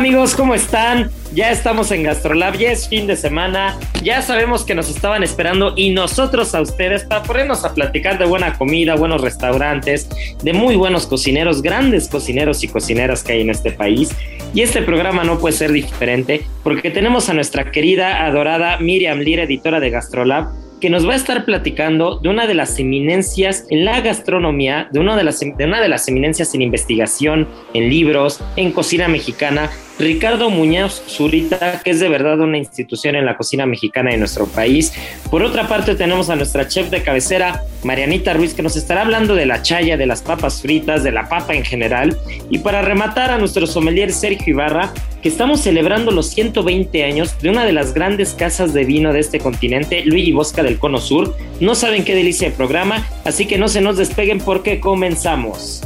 [0.00, 1.10] Amigos, ¿cómo están?
[1.34, 5.74] Ya estamos en Gastrolab, ya es fin de semana, ya sabemos que nos estaban esperando
[5.76, 10.08] y nosotros a ustedes para ponernos a platicar de buena comida, buenos restaurantes,
[10.42, 14.16] de muy buenos cocineros, grandes cocineros y cocineras que hay en este país.
[14.54, 19.42] Y este programa no puede ser diferente porque tenemos a nuestra querida, adorada Miriam Lira,
[19.42, 20.48] editora de Gastrolab,
[20.80, 24.98] que nos va a estar platicando de una de las eminencias en la gastronomía, de
[24.98, 29.70] una de las, de una de las eminencias en investigación, en libros, en cocina mexicana,
[30.00, 34.46] Ricardo Muñoz Zurita, que es de verdad una institución en la cocina mexicana de nuestro
[34.46, 34.94] país.
[35.30, 39.34] Por otra parte, tenemos a nuestra chef de cabecera, Marianita Ruiz, que nos estará hablando
[39.34, 42.16] de la chaya, de las papas fritas, de la papa en general.
[42.48, 47.50] Y para rematar, a nuestro sommelier Sergio Ibarra, que estamos celebrando los 120 años de
[47.50, 51.36] una de las grandes casas de vino de este continente, Luigi Bosca del Cono Sur.
[51.60, 55.82] No saben qué delicia de programa, así que no se nos despeguen porque comenzamos.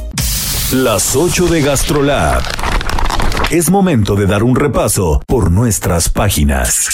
[0.71, 2.43] Las 8 de GastroLab.
[3.51, 6.89] Es momento de dar un repaso por nuestras páginas.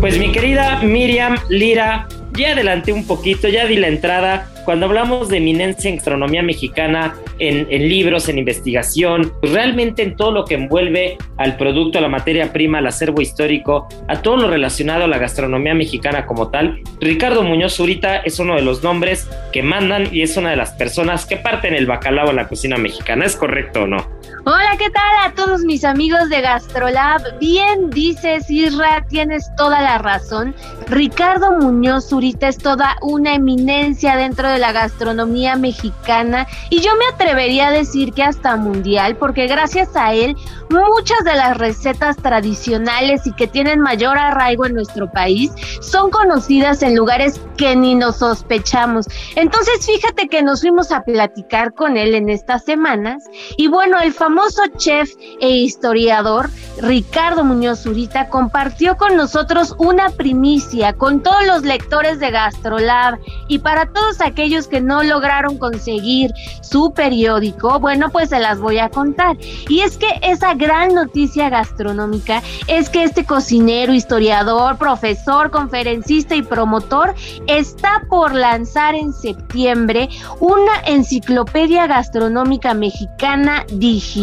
[0.00, 4.48] Pues mi querida Miriam Lira, ya adelanté un poquito, ya di la entrada.
[4.64, 10.30] Cuando hablamos de eminencia en gastronomía mexicana, en, libros, en investigación, pues realmente en todo
[10.30, 14.48] lo que envuelve al producto, a la materia prima, al acervo histórico, a todo lo
[14.48, 19.28] relacionado a la gastronomía mexicana como tal, Ricardo Muñoz Zurita es uno de los nombres
[19.52, 22.76] que mandan y es una de las personas que parten el bacalao en la cocina
[22.76, 23.24] mexicana.
[23.24, 24.21] ¿Es correcto o no?
[24.44, 27.38] Hola, ¿qué tal a todos mis amigos de Gastrolab?
[27.38, 30.52] Bien dices, Isra, tienes toda la razón.
[30.88, 37.04] Ricardo Muñoz Zurita es toda una eminencia dentro de la gastronomía mexicana y yo me
[37.14, 40.34] atrevería a decir que hasta mundial, porque gracias a él
[40.70, 46.82] muchas de las recetas tradicionales y que tienen mayor arraigo en nuestro país son conocidas
[46.82, 49.06] en lugares que ni nos sospechamos.
[49.36, 53.22] Entonces, fíjate que nos fuimos a platicar con él en estas semanas
[53.56, 54.31] y bueno, el famoso
[54.78, 55.10] chef
[55.40, 56.50] e historiador
[56.80, 63.58] Ricardo Muñoz Zurita compartió con nosotros una primicia con todos los lectores de Gastrolab y
[63.58, 66.32] para todos aquellos que no lograron conseguir
[66.62, 69.36] su periódico, bueno, pues se las voy a contar.
[69.68, 76.42] Y es que esa gran noticia gastronómica es que este cocinero, historiador, profesor, conferencista y
[76.42, 77.14] promotor
[77.46, 80.08] está por lanzar en septiembre
[80.40, 84.21] una enciclopedia gastronómica mexicana digital.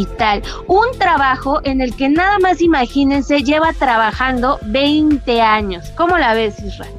[0.67, 5.91] Un trabajo en el que nada más imagínense lleva trabajando 20 años.
[5.95, 6.94] ¿Cómo la ves, Israel?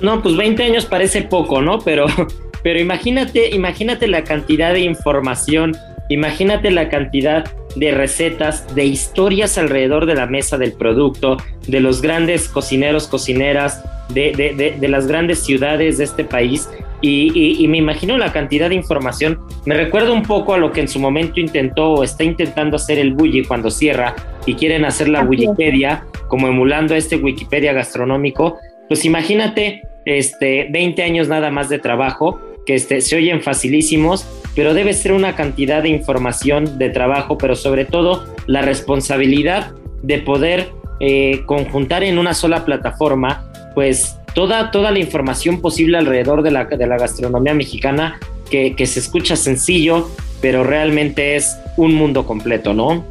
[0.00, 1.78] No, pues 20 años parece poco, ¿no?
[1.80, 2.06] Pero,
[2.62, 5.76] pero imagínate, imagínate la cantidad de información,
[6.08, 7.44] imagínate la cantidad
[7.76, 11.36] de recetas, de historias alrededor de la mesa del producto,
[11.66, 16.68] de los grandes cocineros, cocineras, de, las grandes ciudades de este país.
[17.02, 19.40] Y, y, y, me imagino la cantidad de información.
[19.64, 22.98] Me recuerda un poco a lo que en su momento intentó o está intentando hacer
[22.98, 24.14] el Bully cuando cierra
[24.44, 28.58] y quieren hacer la Wikipedia, como emulando este Wikipedia gastronómico.
[28.88, 34.74] Pues imagínate este, 20 años nada más de trabajo, que este, se oyen facilísimos, pero
[34.74, 40.68] debe ser una cantidad de información, de trabajo, pero sobre todo la responsabilidad de poder
[41.00, 46.64] eh, conjuntar en una sola plataforma, pues toda, toda la información posible alrededor de la,
[46.64, 48.18] de la gastronomía mexicana,
[48.50, 50.08] que, que se escucha sencillo,
[50.40, 53.04] pero realmente es un mundo completo, ¿no?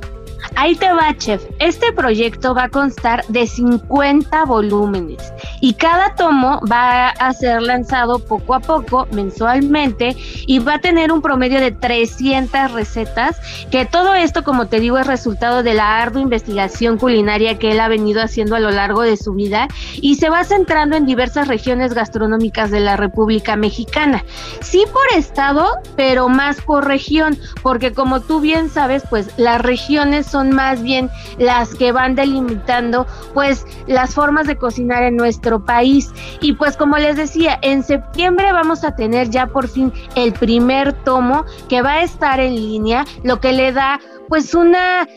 [0.62, 1.42] Ahí te va, chef.
[1.60, 8.20] Este proyecto va a constar de 50 volúmenes y cada tomo va a ser lanzado
[8.20, 13.40] poco a poco, mensualmente, y va a tener un promedio de 300 recetas,
[13.72, 17.80] que todo esto, como te digo, es resultado de la ardua investigación culinaria que él
[17.80, 19.70] ha venido haciendo a lo largo de su vida
[20.02, 24.26] y se va centrando en diversas regiones gastronómicas de la República Mexicana.
[24.60, 30.26] Sí por estado, pero más por región, porque como tú bien sabes, pues las regiones
[30.26, 36.12] son más bien las que van delimitando pues las formas de cocinar en nuestro país.
[36.42, 40.94] Y pues como les decía, en septiembre vamos a tener ya por fin el primer
[40.94, 45.08] tomo que va a estar en línea, lo que le da pues una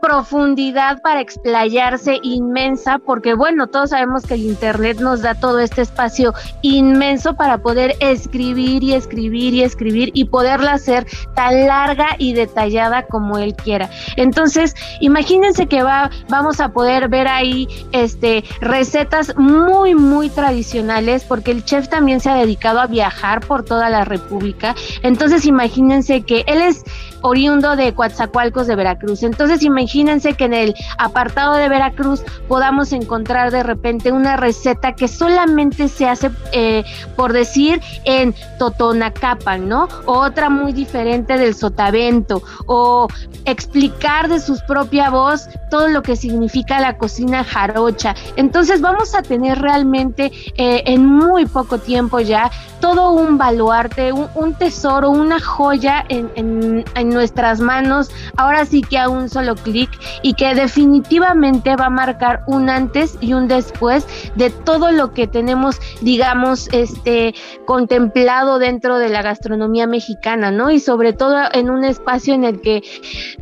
[0.00, 5.82] profundidad para explayarse inmensa, porque bueno, todos sabemos que el Internet nos da todo este
[5.82, 6.32] espacio
[6.62, 13.06] inmenso para poder escribir y escribir y escribir y poderla hacer tan larga y detallada
[13.06, 13.90] como él quiera.
[14.16, 21.50] Entonces, imagínense que va, vamos a poder ver ahí este, recetas muy, muy tradicionales, porque
[21.50, 24.74] el chef también se ha dedicado a viajar por toda la República.
[25.02, 26.84] Entonces, imagínense que él es
[27.22, 29.22] oriundo de Coatzacoalcos de Veracruz.
[29.22, 35.08] Entonces, imagínense que en el apartado de Veracruz podamos encontrar de repente una receta que
[35.08, 36.84] solamente se hace, eh,
[37.16, 39.88] por decir, en Totonacapan, ¿no?
[40.06, 43.08] O otra muy diferente del Sotavento, o
[43.44, 48.14] explicar de su propia voz todo lo que significa la cocina jarocha.
[48.36, 52.50] Entonces, vamos a tener realmente eh, en muy poco tiempo ya
[52.80, 58.98] todo un baluarte, un, tesoro, una joya en, en, en nuestras manos, ahora sí que
[58.98, 59.90] a un solo clic
[60.22, 65.26] y que definitivamente va a marcar un antes y un después de todo lo que
[65.26, 67.34] tenemos, digamos, este
[67.66, 70.70] contemplado dentro de la gastronomía mexicana, ¿no?
[70.70, 72.82] Y sobre todo en un espacio en el que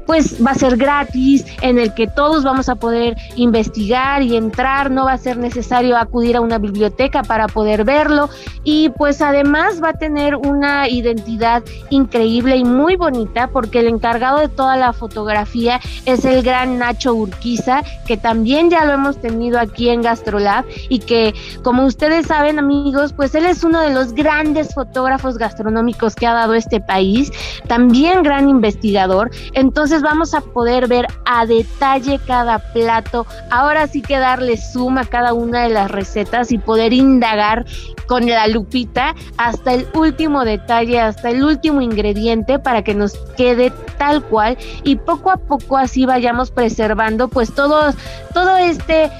[0.07, 4.91] pues va a ser gratis, en el que todos vamos a poder investigar y entrar,
[4.91, 8.29] no va a ser necesario acudir a una biblioteca para poder verlo
[8.65, 14.39] y pues además va a tener una identidad increíble y muy bonita porque el encargado
[14.39, 19.59] de toda la fotografía es el gran Nacho Urquiza, que también ya lo hemos tenido
[19.59, 21.35] aquí en Gastrolab y que,
[21.65, 26.35] como ustedes saben, amigos, pues él es uno de los grandes fotógrafos gastronómicos que ha
[26.35, 27.33] dado este país,
[27.67, 29.33] también gran investigador.
[29.55, 33.27] Entonces vamos a poder ver a detalle cada plato.
[33.51, 37.67] Ahora sí que darle suma a cada una de las recetas y poder indagar
[38.07, 43.48] con la lupita hasta el último detalle, hasta el último ingrediente para que nos quede
[43.99, 47.93] tal cual y poco a poco así vayamos preservando pues todo,
[48.35, 49.11] todo este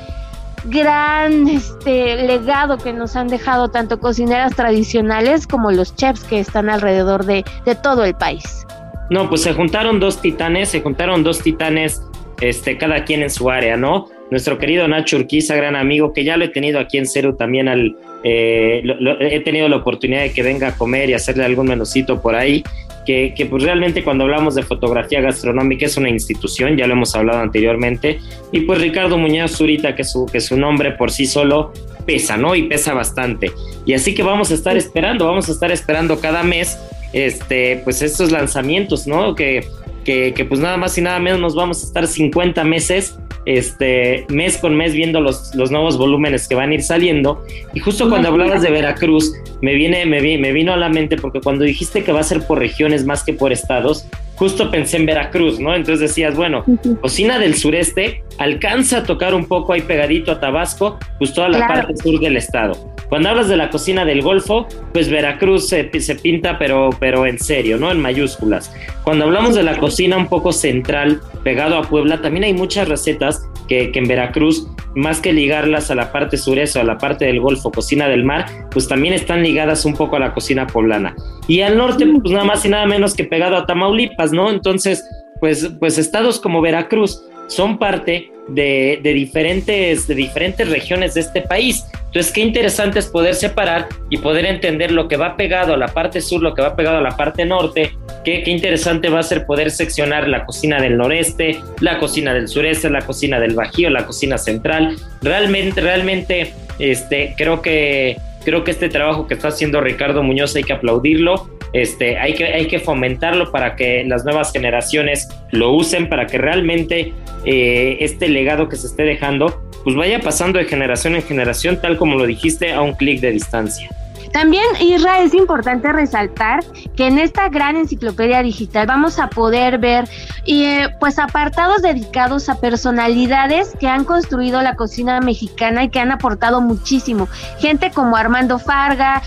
[0.65, 6.69] gran este legado que nos han dejado tanto cocineras tradicionales como los chefs que están
[6.69, 8.67] alrededor de, de todo el país.
[9.11, 12.03] No, pues se juntaron dos titanes, se juntaron dos titanes,
[12.41, 14.07] este, cada quien en su área, ¿no?
[14.31, 17.69] Nuestro querido Nacho Urquiza, gran amigo, que ya lo he tenido aquí en Cero también
[17.69, 18.83] al, eh,
[19.21, 22.63] he tenido la oportunidad de que venga a comer y hacerle algún menucito por ahí,
[23.09, 27.17] que, que, pues realmente cuando hablamos de fotografía gastronómica es una institución, ya lo hemos
[27.17, 28.21] hablado anteriormente,
[28.53, 31.73] y pues Ricardo Muñoz Zurita, que su, que su nombre por sí solo
[32.05, 32.55] pesa, ¿no?
[32.55, 33.51] Y pesa bastante.
[33.87, 36.79] Y así que vamos a estar esperando, vamos a estar esperando cada mes
[37.15, 39.35] este, pues estos lanzamientos, ¿no?
[39.35, 39.67] Que,
[40.05, 43.19] que, que, pues nada más y nada menos nos vamos a estar 50 meses
[43.49, 47.43] este, mes con mes viendo los, los nuevos volúmenes que van a ir saliendo.
[47.73, 51.41] Y justo cuando hablabas de Veracruz, me, viene, me, me vino a la mente porque
[51.41, 54.07] cuando dijiste que va a ser por regiones más que por estados,
[54.39, 55.75] justo pensé en Veracruz, ¿no?
[55.75, 56.65] Entonces decías, bueno,
[57.01, 61.67] cocina del sureste alcanza a tocar un poco ahí pegadito a Tabasco, pues toda la
[61.67, 62.95] parte sur del estado.
[63.09, 67.39] Cuando hablas de la cocina del Golfo, pues Veracruz se, se, pinta, pero, pero en
[67.39, 67.91] serio, ¿no?
[67.91, 68.73] En mayúsculas.
[69.03, 73.49] Cuando hablamos de la cocina un poco central, pegado a Puebla, también hay muchas recetas
[73.69, 77.27] que, que en Veracruz, más que ligarlas a la parte sureste o a la parte
[77.27, 81.15] del Golfo, cocina del mar, pues también están ligadas un poco a la cocina poblana.
[81.47, 84.51] Y al norte, pues nada más y nada menos que pegado a Tamaulipas, ¿no?
[84.51, 85.05] Entonces,
[85.41, 91.43] pues, pues estados como Veracruz son parte de, de, diferentes, de diferentes regiones de este
[91.43, 91.85] país.
[92.07, 95.89] Entonces, qué interesante es poder separar y poder entender lo que va pegado a la
[95.89, 97.93] parte sur, lo que va pegado a la parte norte.
[98.25, 102.49] Qué, qué interesante va a ser poder seccionar la cocina del noreste, la cocina del
[102.49, 104.97] sureste, la cocina del bajío, la cocina central.
[105.23, 108.17] Realmente, realmente, este, creo que
[108.49, 112.45] creo que este trabajo que está haciendo Ricardo Muñoz hay que aplaudirlo este, hay, que,
[112.47, 117.13] hay que fomentarlo para que las nuevas generaciones lo usen, para que realmente
[117.45, 121.99] eh, este legado que se esté dejando, pues vaya pasando de generación en generación, tal
[121.99, 123.91] como lo dijiste, a un clic de distancia.
[124.33, 126.65] También, Isra, es importante resaltar
[126.97, 130.09] que en esta gran enciclopedia digital vamos a poder ver
[130.47, 136.13] eh, pues apartados dedicados a personalidades que han construido la cocina mexicana y que han
[136.13, 137.29] aportado muchísimo.
[137.59, 139.23] Gente como Armando Farga,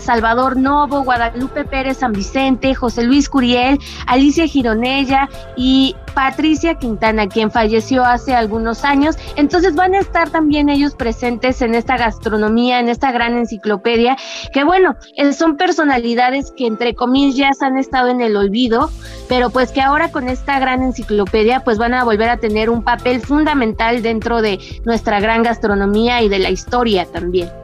[0.00, 7.50] Salvador Novo, Guadalupe Pérez San Vicente, José Luis Curiel, Alicia Gironella y Patricia Quintana, quien
[7.50, 9.16] falleció hace algunos años.
[9.36, 14.16] Entonces van a estar también ellos presentes en esta gastronomía, en esta gran enciclopedia,
[14.52, 18.90] que bueno, eh, son personalidades que entre comillas han estado en el olvido,
[19.28, 22.82] pero pues que ahora con esta gran enciclopedia pues van a volver a tener un
[22.82, 27.61] papel fundamental dentro de nuestra gran gastronomía y de la historia también.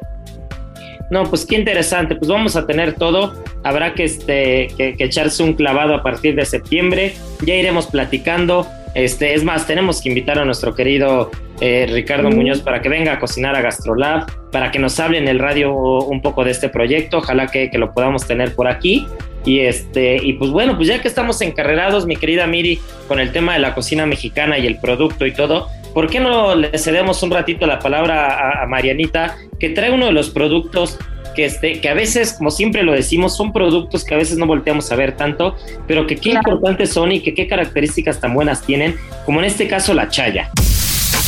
[1.11, 2.15] No, pues qué interesante.
[2.17, 3.35] Pues vamos a tener todo.
[3.65, 7.15] Habrá que, este, que, echarse un clavado a partir de septiembre.
[7.45, 8.67] Ya iremos platicando.
[8.95, 13.13] Este, es más, tenemos que invitar a nuestro querido eh, Ricardo Muñoz para que venga
[13.13, 16.69] a cocinar a Gastrolab, para que nos hable en el radio un poco de este
[16.69, 17.19] proyecto.
[17.19, 19.07] Ojalá que, que lo podamos tener por aquí.
[19.45, 23.33] Y este, y pues bueno, pues ya que estamos encarrerados, mi querida Miri, con el
[23.33, 27.23] tema de la cocina mexicana y el producto y todo, ¿por qué no le cedemos
[27.23, 30.99] un ratito la palabra a, Marianita, que trae uno de los productos
[31.35, 34.47] que, este, que a veces, como siempre lo decimos, son productos que a veces no
[34.47, 38.63] volteamos a ver tanto, pero que qué importantes son y que qué características tan buenas
[38.63, 40.51] tienen, como en este caso la chaya.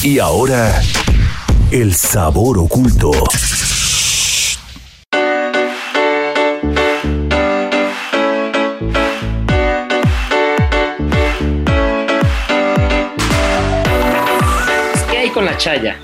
[0.02, 0.81] Y ahora,
[1.71, 3.12] el sabor oculto.
[15.61, 15.97] Chaya.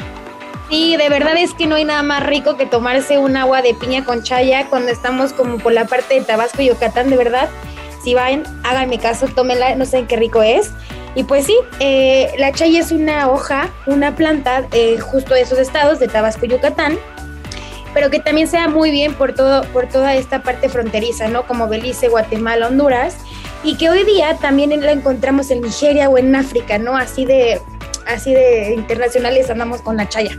[0.69, 3.73] Sí, de verdad es que no hay nada más rico que tomarse un agua de
[3.75, 7.49] piña con chaya cuando estamos como por la parte de Tabasco y Yucatán, de verdad.
[8.05, 10.73] Si van, háganme caso, tómenla, no sé qué rico es.
[11.15, 15.59] Y pues sí, eh, la chaya es una hoja, una planta eh, justo de esos
[15.59, 16.99] estados, de Tabasco y Yucatán,
[17.95, 21.47] pero que también se da muy bien por, todo, por toda esta parte fronteriza, ¿no?
[21.47, 23.17] Como Belice, Guatemala, Honduras,
[23.65, 26.97] y que hoy día también la encontramos en Nigeria o en África, ¿no?
[26.97, 27.63] Así de
[28.07, 30.39] así de internacionales andamos con la chaya.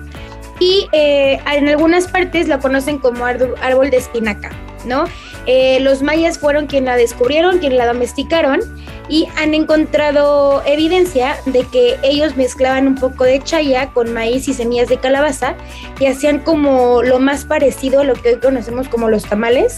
[0.59, 4.49] Y eh, en algunas partes la conocen como árbol de espinaca,
[4.85, 5.05] ¿no?
[5.45, 8.59] Eh, los mayas fueron quienes la descubrieron, quienes la domesticaron
[9.07, 14.53] y han encontrado evidencia de que ellos mezclaban un poco de chaya con maíz y
[14.53, 15.55] semillas de calabaza
[15.99, 19.77] y hacían como lo más parecido a lo que hoy conocemos como los tamales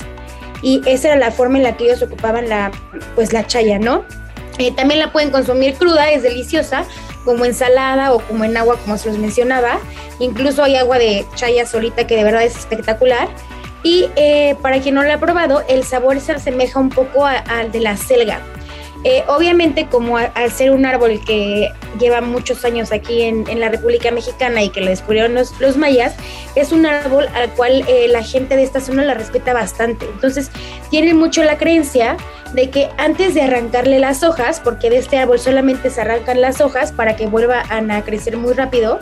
[0.62, 2.72] y esa era la forma en la que ellos ocupaban la
[3.16, 4.04] pues la chaya, ¿no?
[4.58, 6.84] Eh, también la pueden consumir cruda, es deliciosa,
[7.26, 9.80] como ensalada o como en agua, como se los mencionaba.
[10.20, 13.30] Incluso hay agua de chaya solita que de verdad es espectacular.
[13.84, 17.72] Y eh, para quien no lo ha probado, el sabor se asemeja un poco al
[17.72, 18.42] de la selga.
[19.06, 24.12] Eh, obviamente, como al ser un árbol que lleva muchos años aquí en, la República
[24.12, 26.16] Mexicana y que lo descubrieron los, mayas,
[26.56, 30.06] es un árbol al cual eh, la gente de esta zona la respeta bastante.
[30.06, 30.52] Entonces,
[30.90, 32.18] tienen mucho la creencia
[32.54, 36.62] de que antes de arrancarle las hojas, porque de este árbol solamente se arrancan las
[36.62, 39.00] hojas para que vuelvan a crecer muy rápido,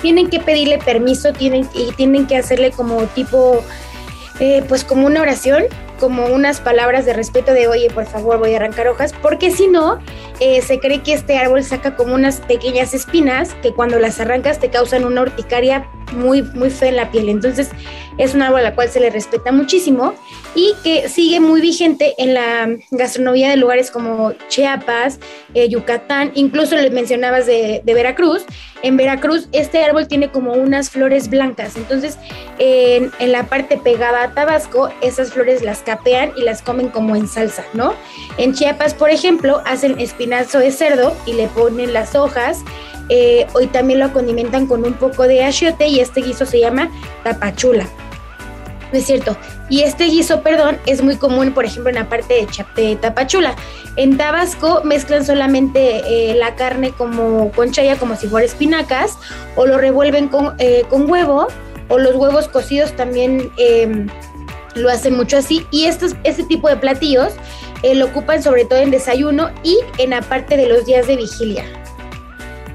[0.00, 3.62] tienen que pedirle permiso tienen, y tienen que hacerle como tipo,
[4.38, 5.64] eh, pues como una oración
[5.98, 9.66] como unas palabras de respeto de, oye, por favor, voy a arrancar hojas, porque si
[9.66, 9.98] no,
[10.40, 14.58] eh, se cree que este árbol saca como unas pequeñas espinas que cuando las arrancas
[14.58, 17.28] te causan una urticaria muy, muy fea en la piel.
[17.28, 17.70] Entonces,
[18.18, 20.14] es un árbol a la cual se le respeta muchísimo
[20.54, 25.20] y que sigue muy vigente en la gastronomía de lugares como Chiapas,
[25.54, 28.44] eh, Yucatán, incluso les mencionabas de, Veracruz.
[28.82, 32.16] En Veracruz este árbol tiene como unas flores blancas, entonces
[32.58, 35.84] en, en, la parte pegada a Tabasco esas flores las
[36.36, 37.94] y las comen como en salsa, ¿no?
[38.36, 42.62] En Chiapas, por ejemplo, hacen espinazo de cerdo y le ponen las hojas.
[43.08, 46.90] Eh, hoy también lo condimentan con un poco de achiote y este guiso se llama
[47.24, 47.86] tapachula.
[48.92, 49.36] No es cierto.
[49.68, 53.54] Y este guiso, perdón, es muy común, por ejemplo, en la parte de, tapachula.
[53.96, 59.18] En Tabasco mezclan solamente eh, la carne como con chaya, como si fuera espinacas,
[59.56, 61.48] o lo revuelven con, eh, con huevo,
[61.88, 64.08] o los huevos cocidos también em,
[64.74, 65.66] lo hacen mucho así.
[65.70, 67.32] Y estos, este tipo de platillos
[67.82, 71.16] eh, lo ocupan sobre todo en desayuno y en la parte de los días de
[71.16, 71.64] vigilia.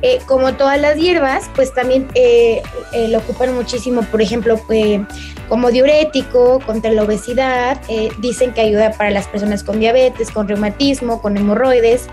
[0.01, 2.61] Eh, como todas las hierbas, pues también eh,
[3.09, 4.59] lo ocupan muchísimo, por ejemplo,
[5.47, 7.79] como diurético, contra la obesidad,
[8.19, 12.07] dicen que ayuda para las personas con diabetes, con reumatismo, con hemorroides,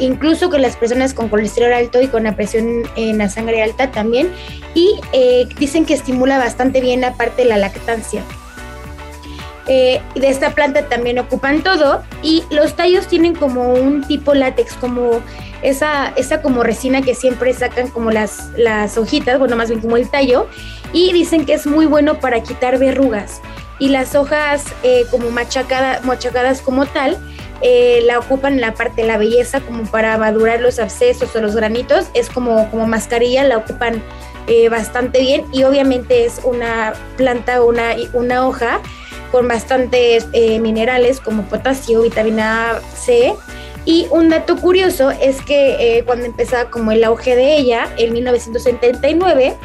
[0.00, 3.92] incluso con las personas con colesterol alto y con la presión en la sangre alta
[3.92, 4.32] también,
[4.74, 4.98] y
[5.58, 8.22] dicen que estimula bastante bien la parte de la lactancia.
[9.66, 14.74] Eh, de esta planta también ocupan todo y los tallos tienen como un tipo látex,
[14.74, 15.22] como
[15.62, 19.96] esa, esa como resina que siempre sacan como las, las hojitas, bueno, más bien como
[19.96, 20.48] el tallo,
[20.92, 23.40] y dicen que es muy bueno para quitar verrugas.
[23.78, 27.16] Y las hojas eh, como machacadas como tal,
[27.62, 31.40] eh, la ocupan en la parte de la belleza como para madurar los abscesos o
[31.40, 34.02] los granitos, es como, como mascarilla, la ocupan
[34.70, 38.78] bastante bien y obviamente es una planta, una, una hoja
[39.34, 43.34] con bastantes eh, minerales como potasio, vitamina C.
[43.84, 48.12] Y un dato curioso es que eh, cuando empezaba como el auge de ella, en
[48.12, 49.56] 1979,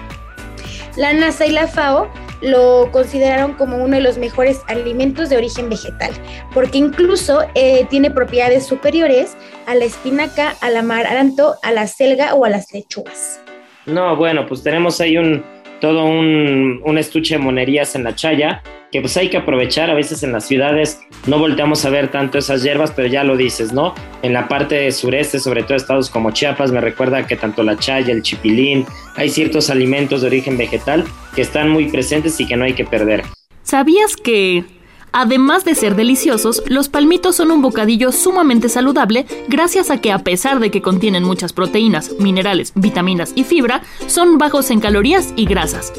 [0.97, 2.09] la NASA y la FAO
[2.41, 6.13] lo consideraron como uno de los mejores alimentos de origen vegetal,
[6.51, 12.43] porque incluso eh, tiene propiedades superiores a la espinaca, al amaranto, a la selga o
[12.43, 13.39] a las lechugas.
[13.85, 15.43] No, bueno, pues tenemos ahí un
[15.79, 19.93] todo un, un estuche de monerías en la chaya que pues hay que aprovechar, a
[19.93, 23.71] veces en las ciudades no volteamos a ver tanto esas hierbas, pero ya lo dices,
[23.71, 23.93] ¿no?
[24.21, 28.11] En la parte sureste, sobre todo estados como Chiapas, me recuerda que tanto la chaya,
[28.11, 31.05] el chipilín, hay ciertos alimentos de origen vegetal
[31.35, 33.23] que están muy presentes y que no hay que perder.
[33.63, 34.65] ¿Sabías que...
[35.11, 40.19] Además de ser deliciosos, los palmitos son un bocadillo sumamente saludable gracias a que a
[40.19, 45.45] pesar de que contienen muchas proteínas, minerales, vitaminas y fibra, son bajos en calorías y
[45.45, 45.93] grasas.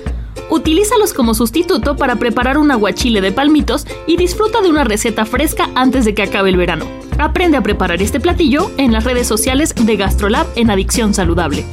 [0.49, 5.71] Utilízalos como sustituto para preparar un aguachile de palmitos y disfruta de una receta fresca
[5.75, 6.87] antes de que acabe el verano.
[7.19, 11.65] Aprende a preparar este platillo en las redes sociales de GastroLab en Adicción Saludable.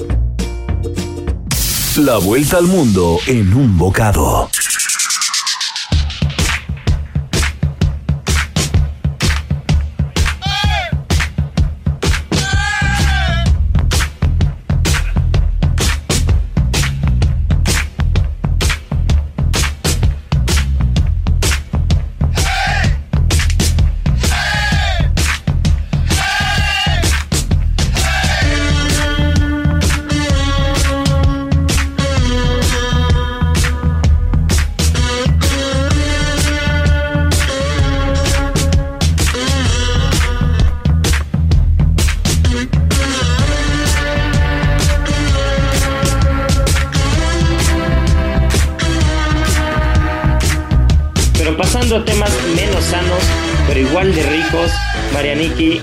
[1.98, 4.50] La vuelta al mundo en un bocado.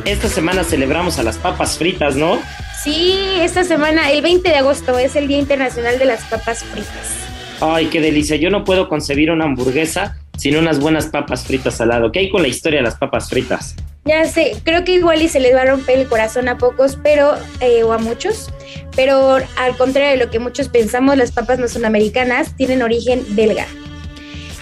[0.04, 2.38] Esta semana celebramos a las papas fritas, ¿no?
[2.82, 7.16] Sí, esta semana, el 20 de agosto, es el Día Internacional de las Papas Fritas.
[7.60, 8.36] Ay, qué delicia.
[8.36, 12.12] Yo no puedo concebir una hamburguesa sin unas buenas papas fritas al lado.
[12.12, 13.76] ¿Qué hay con la historia de las papas fritas?
[14.04, 16.98] Ya sé, creo que igual y se les va a romper el corazón a pocos,
[17.02, 18.50] pero, eh, o a muchos,
[18.94, 23.24] pero al contrario de lo que muchos pensamos, las papas no son americanas, tienen origen
[23.30, 23.66] belga.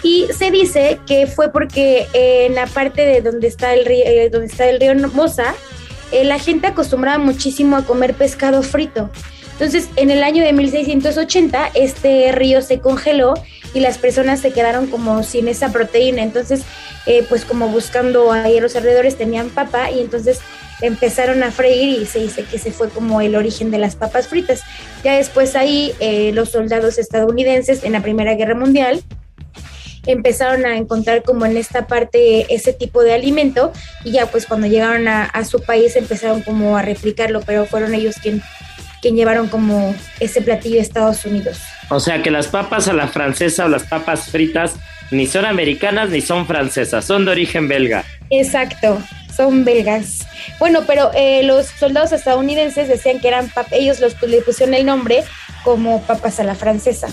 [0.03, 4.31] Y se dice que fue porque en la parte de donde está el río, eh,
[4.31, 5.55] donde está el río Mosa,
[6.11, 9.11] eh, la gente acostumbraba muchísimo a comer pescado frito.
[9.53, 13.35] Entonces, en el año de 1680, este río se congeló
[13.75, 16.23] y las personas se quedaron como sin esa proteína.
[16.23, 16.63] Entonces,
[17.07, 20.41] eh, pues como buscando ahí a los alrededores tenían papa y entonces
[20.81, 24.27] empezaron a freír y se dice que se fue como el origen de las papas
[24.27, 24.63] fritas.
[25.05, 25.93] Ya después ahí
[26.35, 29.05] los soldados estadounidenses en la Primera Guerra Mundial
[30.07, 33.73] empezaron a encontrar como en esta parte ese tipo de alimento
[34.05, 38.17] y ya pues cuando llegaron a, su país empezaron como a replicarlo, pero fueron ellos
[38.21, 38.43] quien,
[39.01, 41.59] quien llevaron como ese platillo a Estados Unidos.
[41.89, 44.75] O sea que las papas a la francesa o las papas fritas
[45.11, 48.05] ni son americanas ni son francesas, son de origen belga.
[48.31, 49.03] Exacto,
[49.35, 50.27] son belgas.
[50.59, 54.87] Bueno, pero eh, los soldados estadounidenses decían que eran papas, ellos los, le pusieron el
[54.87, 55.23] nombre
[55.65, 57.09] como papas a la francesa.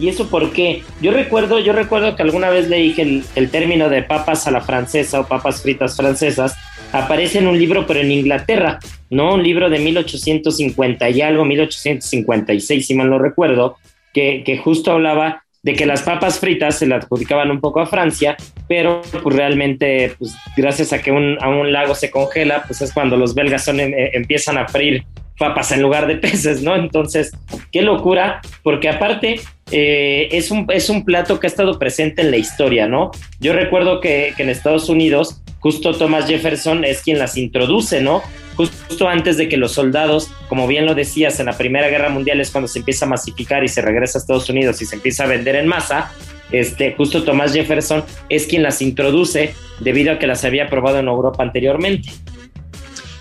[0.00, 0.82] ¿Y eso por qué?
[1.02, 4.50] Yo recuerdo, yo recuerdo que alguna vez leí que el, el, término de papas a
[4.50, 6.56] la francesa o papas fritas francesas
[6.92, 8.78] aparece en un libro, pero en Inglaterra,
[9.10, 9.34] ¿no?
[9.34, 13.76] Un libro de 1850 y algo, 1856, si mal no recuerdo,
[14.14, 17.86] que, que justo hablaba de que las papas fritas se le adjudicaban un poco a
[17.86, 22.80] Francia, pero pues realmente, pues gracias a que un, a un lago se congela, pues
[22.80, 25.04] es cuando los belgas son, eh, empiezan a freír
[25.40, 26.76] papas en lugar de peces, ¿no?
[26.76, 27.32] Entonces,
[27.72, 29.40] qué locura, porque aparte
[29.72, 33.10] eh, es, un, es un plato que ha estado presente en la historia, ¿no?
[33.40, 38.22] Yo recuerdo que, en Estados Unidos, justo Thomas Jefferson es quien las introduce, ¿no?
[38.68, 42.40] Justo antes de que los soldados, como bien lo decías, en la Primera Guerra Mundial
[42.40, 45.24] es cuando se empieza a masificar y se regresa a Estados Unidos y se empieza
[45.24, 46.12] a vender en masa.
[46.52, 51.06] Este, justo Thomas Jefferson es quien las introduce debido a que las había probado en
[51.06, 52.10] Europa anteriormente.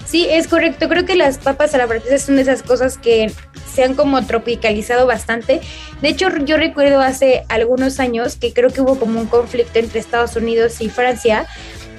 [0.05, 0.89] Sí, es correcto.
[0.89, 3.31] Creo que las papas a la francesa son de esas cosas que
[3.71, 5.61] se han como tropicalizado bastante.
[6.01, 9.99] De hecho, yo recuerdo hace algunos años que creo que hubo como un conflicto entre
[9.99, 11.45] Estados Unidos y Francia,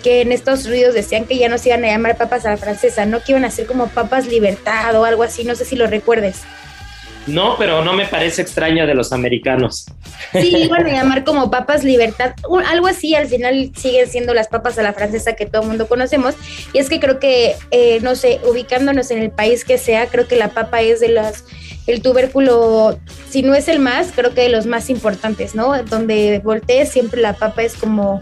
[0.01, 2.57] que en Estados Unidos decían que ya no se iban a llamar papas a la
[2.57, 5.77] francesa, no que iban a ser como papas libertad o algo así, no sé si
[5.77, 6.43] lo recuerdes.
[7.27, 9.87] No, pero no me parece extraño de los americanos.
[10.33, 12.33] Sí, iban a llamar como papas libertad,
[12.67, 15.87] algo así, al final siguen siendo las papas a la francesa que todo el mundo
[15.87, 16.35] conocemos.
[16.73, 20.27] Y es que creo que, eh, no sé, ubicándonos en el país que sea, creo
[20.27, 21.45] que la papa es de las,
[21.87, 25.83] el tubérculo, si no es el más, creo que de los más importantes, ¿no?
[25.85, 28.19] Donde voltees siempre la papa es como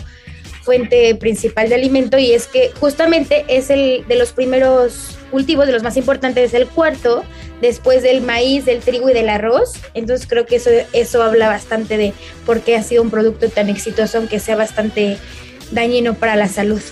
[0.69, 5.73] fuente principal de alimento y es que justamente es el de los primeros cultivos, de
[5.73, 7.25] los más importantes, es el cuarto,
[7.63, 9.81] después del maíz, del trigo y del arroz.
[9.95, 12.13] Entonces creo que eso, eso habla bastante de
[12.45, 15.17] por qué ha sido un producto tan exitoso, aunque sea bastante
[15.71, 16.83] dañino para la salud.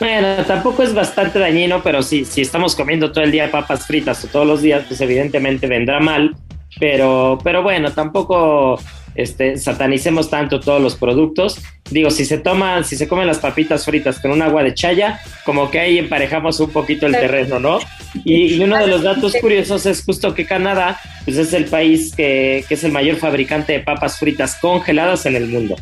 [0.00, 4.24] Bueno, tampoco es bastante dañino, pero sí, si estamos comiendo todo el día papas fritas
[4.24, 6.34] o todos los días, pues evidentemente vendrá mal.
[6.80, 8.80] Pero, pero bueno, tampoco
[9.14, 11.58] este, satanicemos tanto todos los productos.
[11.90, 15.20] Digo, si se toman, si se comen las papitas fritas con un agua de chaya,
[15.44, 17.78] como que ahí emparejamos un poquito el terreno, ¿no?
[18.24, 22.64] Y, uno de los datos curiosos es justo que Canadá, pues es el país que,
[22.68, 25.76] que es el mayor fabricante de papas fritas congeladas en el mundo.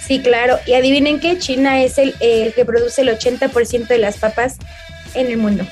[0.00, 0.58] Sí, claro.
[0.66, 4.56] Y adivinen que China es el, el que produce el 80% de las papas
[5.14, 5.64] en el mundo.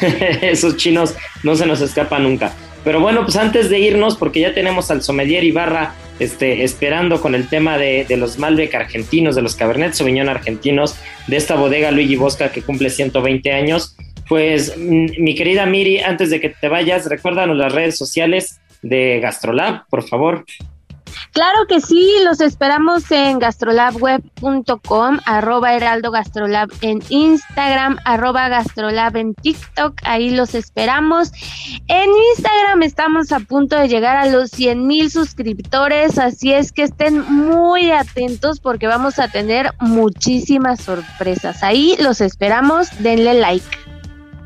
[0.42, 2.52] Esos chinos no se nos escapan nunca.
[2.84, 7.34] Pero bueno, pues antes de irnos, porque ya tenemos al sommelier Ibarra este, esperando con
[7.34, 12.16] el tema de, los Malbec argentinos, de los Cabernet Sauvignon argentinos, de esta bodega Luigi
[12.16, 13.96] Bosca que cumple 120 años.
[14.28, 19.20] Pues mm, mi querida Miri, antes de que te vayas, recuérdanos las redes sociales de
[19.20, 20.44] Gastrolab, por favor.
[21.36, 29.34] Claro que sí, los esperamos en gastrolabweb.com, arroba heraldo gastrolab en Instagram, arroba gastrolab en
[29.34, 31.32] TikTok, ahí los esperamos.
[31.88, 36.84] En Instagram estamos a punto de llegar a los 100 mil suscriptores, así es que
[36.84, 41.62] estén muy atentos porque vamos a tener muchísimas sorpresas.
[41.62, 43.66] Ahí los esperamos, denle like.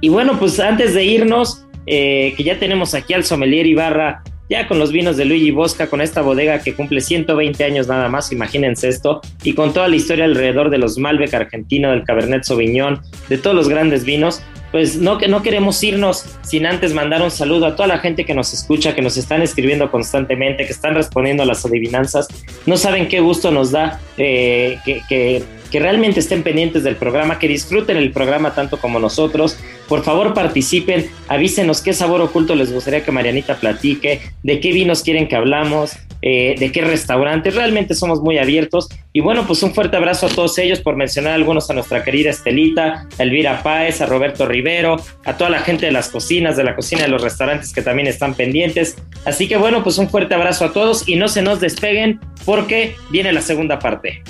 [0.00, 4.66] Y bueno, pues antes de irnos, eh, que ya tenemos aquí al sommelier Ibarra ya
[4.66, 8.32] con los vinos de Luigi Bosca, con esta bodega que cumple 120 años nada más,
[8.32, 13.00] imagínense esto, y con toda la historia alrededor de los Malbec argentino, del Cabernet Sauvignon,
[13.28, 17.66] de todos los grandes vinos, pues no, no queremos irnos sin antes mandar un saludo
[17.66, 21.42] a toda la gente que nos escucha, que nos están escribiendo constantemente, que están respondiendo
[21.42, 22.28] a las adivinanzas.
[22.66, 27.38] No saben qué gusto nos da eh, que, que que realmente estén pendientes del programa,
[27.38, 29.58] que disfruten el programa tanto como nosotros.
[29.88, 35.02] Por favor, participen, avísenos qué sabor oculto les gustaría que Marianita platique, de qué vinos
[35.02, 37.54] quieren que hablamos, eh, de qué restaurantes.
[37.54, 38.88] Realmente somos muy abiertos.
[39.12, 42.30] Y bueno, pues un fuerte abrazo a todos ellos, por mencionar algunos a nuestra querida
[42.30, 46.64] Estelita, a Elvira Páez, a Roberto Rivero, a toda la gente de las cocinas, de
[46.64, 48.96] la cocina de los restaurantes que también están pendientes.
[49.24, 52.96] Así que bueno, pues un fuerte abrazo a todos y no se nos despeguen porque
[53.10, 54.22] viene la segunda parte.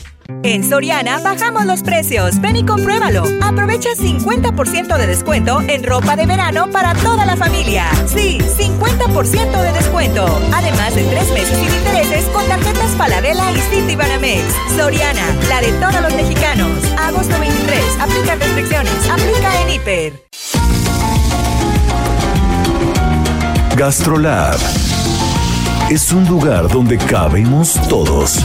[0.42, 2.40] En Soriana bajamos los precios.
[2.40, 3.24] Ven y compruébalo.
[3.42, 7.86] Aprovecha 50% de descuento en ropa de verano para toda la familia.
[8.06, 10.26] Sí, 50% de descuento.
[10.52, 14.44] Además de tres meses sin intereses con tarjetas Paladela y City Banamex.
[14.76, 16.70] Soriana, la de todos los mexicanos.
[16.98, 17.82] Agosto 23.
[18.00, 19.10] Aplica restricciones.
[19.10, 20.30] Aplica en Hiper.
[23.76, 24.58] Gastrolab
[25.90, 28.44] es un lugar donde cabemos todos.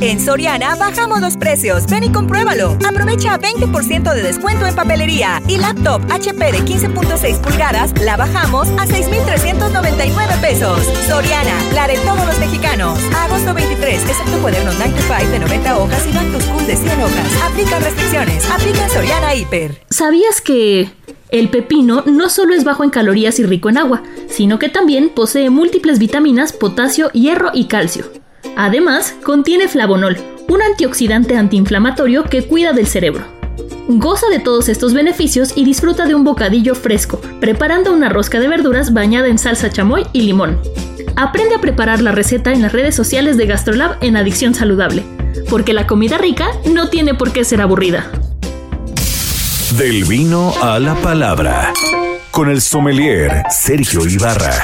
[0.00, 1.86] En Soriana bajamos los precios.
[1.86, 2.78] Ven y compruébalo.
[2.88, 5.42] Aprovecha 20% de descuento en papelería.
[5.46, 10.80] Y laptop HP de 15.6 pulgadas la bajamos a 6,399 pesos.
[11.06, 12.98] Soriana, la de todos los mexicanos.
[13.14, 17.02] agosto 23, excepto cuadernos 9 to 5 de 90 hojas y Back School de 100
[17.02, 17.42] hojas.
[17.44, 18.50] Aplica restricciones.
[18.50, 19.82] Aplica Soriana Hiper.
[19.90, 20.90] ¿Sabías que
[21.28, 25.10] el pepino no solo es bajo en calorías y rico en agua, sino que también
[25.10, 28.19] posee múltiples vitaminas, potasio, hierro y calcio?
[28.56, 30.16] Además, contiene flavonol,
[30.48, 33.24] un antioxidante antiinflamatorio que cuida del cerebro.
[33.88, 38.48] Goza de todos estos beneficios y disfruta de un bocadillo fresco, preparando una rosca de
[38.48, 40.60] verduras bañada en salsa chamoy y limón.
[41.16, 45.04] Aprende a preparar la receta en las redes sociales de GastroLab en Adicción Saludable,
[45.48, 48.10] porque la comida rica no tiene por qué ser aburrida.
[49.76, 51.72] Del vino a la palabra,
[52.30, 54.54] con el sommelier Sergio Ibarra.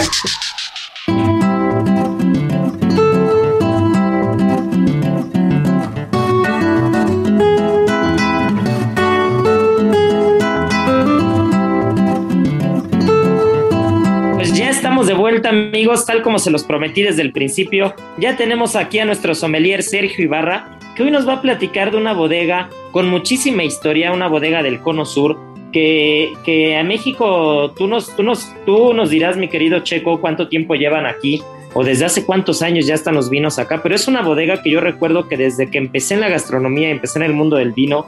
[15.76, 19.82] Amigos, tal como se los prometí desde el principio, ya tenemos aquí a nuestro sommelier
[19.82, 24.26] Sergio Ibarra, que hoy nos va a platicar de una bodega con muchísima historia, una
[24.26, 25.38] bodega del Cono Sur,
[25.74, 30.48] que, que a México tú nos, tú, nos, tú nos dirás, mi querido Checo, cuánto
[30.48, 31.42] tiempo llevan aquí
[31.74, 34.70] o desde hace cuántos años ya están los vinos acá, pero es una bodega que
[34.70, 38.06] yo recuerdo que desde que empecé en la gastronomía, empecé en el mundo del vino,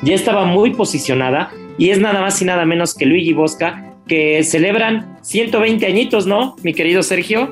[0.00, 4.42] ya estaba muy posicionada y es nada más y nada menos que Luigi Bosca, que
[4.42, 7.48] celebran 120 añitos, ¿no, mi querido Sergio?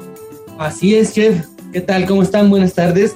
[0.58, 1.46] Así es, chef.
[1.72, 2.04] ¿Qué tal?
[2.04, 2.50] ¿Cómo están?
[2.50, 3.14] Buenas tardes.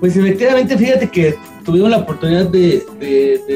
[0.00, 2.82] Pues efectivamente, fíjate que tuvimos la oportunidad de,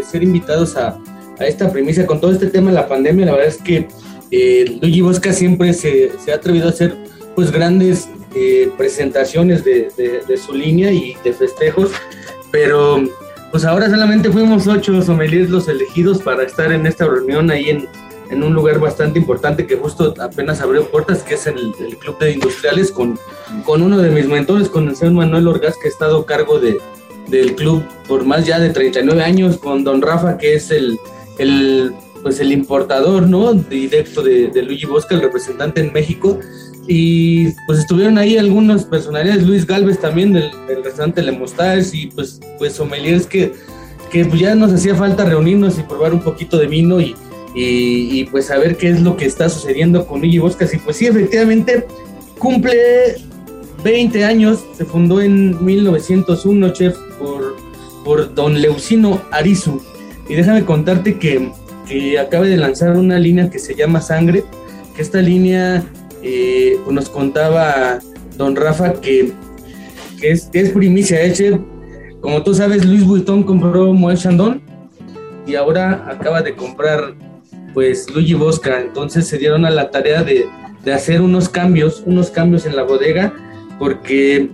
[0.08, 0.96] ser invitados a,
[1.40, 3.26] esta premisa con todo este tema de la pandemia.
[3.26, 3.88] La verdad es que
[4.30, 6.96] eh, Luigi Bosca siempre se, ha atrevido a hacer
[7.34, 9.90] pues grandes eh, presentaciones de,
[10.36, 11.90] su línea y de festejos,
[12.52, 13.02] pero
[13.50, 17.88] pues ahora solamente fuimos ocho sommeliers los elegidos para estar en esta reunión ahí en,
[18.30, 22.18] en un lugar bastante importante que justo apenas abrió puertas, que es el, el Club
[22.18, 23.18] de Industriales, con,
[23.64, 26.58] con uno de mis mentores, con el señor Manuel Orgaz, que ha estado a cargo
[26.58, 26.78] de,
[27.28, 30.98] del club por más ya de 39 años, con don Rafa, que es el,
[31.38, 33.52] el pues el importador, ¿no?
[33.54, 36.40] Directo de, de Luigi Bosca, el representante en México.
[36.88, 42.06] Y pues estuvieron ahí algunos personalidades, Luis Galvez también del, del restaurante Le Mostaz y
[42.06, 43.52] pues, pues sommeliers que,
[44.10, 47.16] que pues ya nos hacía falta reunirnos y probar un poquito de vino y,
[47.59, 50.75] y, pues saber qué es lo que está sucediendo con Luigi Boscas.
[50.75, 51.87] Y pues sí, efectivamente,
[52.38, 53.16] cumple
[53.83, 57.57] 20 años, se fundó en 1901, chef, por,
[58.05, 59.81] por don Leucino Arizu.
[60.29, 61.51] Y déjame contarte que,
[62.19, 64.45] acaba de lanzar una línea que se llama Sangre,
[64.95, 65.83] que esta línea
[66.23, 68.01] eh, pues nos contaba
[68.37, 69.33] don Rafa que,
[70.21, 71.59] que, es, es primicia, ¿eh, chef?
[72.21, 74.61] Como tú sabes, Luis Vuitton compró Moet Chandon
[75.47, 77.14] y ahora acaba de comprar
[77.76, 80.48] pues Luigi Bosca, entonces se dieron a la tarea de,
[80.90, 83.34] hacer unos cambios, unos cambios en la bodega,
[83.78, 84.48] porque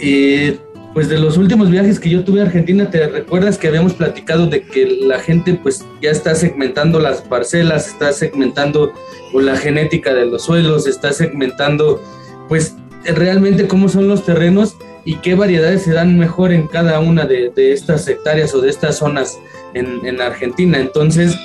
[0.00, 0.56] eh,
[0.94, 4.46] pues de los últimos viajes que yo tuve a Argentina, te recuerdas que habíamos platicado
[4.46, 8.92] de que la gente pues ya está segmentando las parcelas, está segmentando
[9.32, 12.00] pues, la genética de los suelos, está segmentando
[12.48, 17.24] pues realmente cómo son los terrenos y qué variedades se dan mejor en cada una
[17.24, 19.36] de, estas hectáreas o de estas zonas
[19.74, 20.78] en, en Argentina.
[20.78, 21.36] Entonces,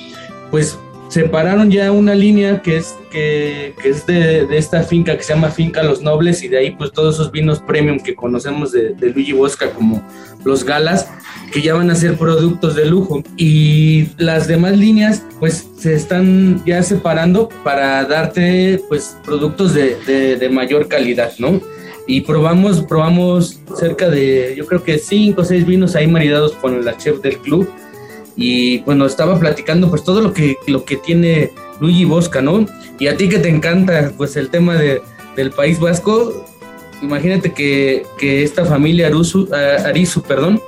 [0.52, 0.78] pues
[1.10, 5.84] separaron ya una línea que es, que, es de, esta finca que se llama Finca
[5.84, 9.70] Los Nobles y de ahí pues todos esos vinos premium que conocemos de, Luigi Bosca
[9.72, 10.04] como
[10.44, 11.10] los Galas
[11.52, 16.64] que ya van a ser productos de lujo y las demás líneas pues se están
[16.66, 19.96] ya separando para darte pues productos de,
[20.38, 21.62] de mayor calidad, ¿no?
[22.10, 26.84] Y probamos, probamos cerca de, yo creo que cinco o seis vinos ahí maridados con
[26.86, 27.70] la chef del club
[28.38, 32.66] y bueno, estaba platicando pues todo lo que, lo que tiene Luigi Bosca, ¿no?
[33.00, 35.02] Y a ti que te encanta pues el tema de,
[35.36, 36.46] del País Vasco,
[37.02, 39.50] imagínate que, que esta familia Arusu,
[39.86, 40.62] Arizu, perdón,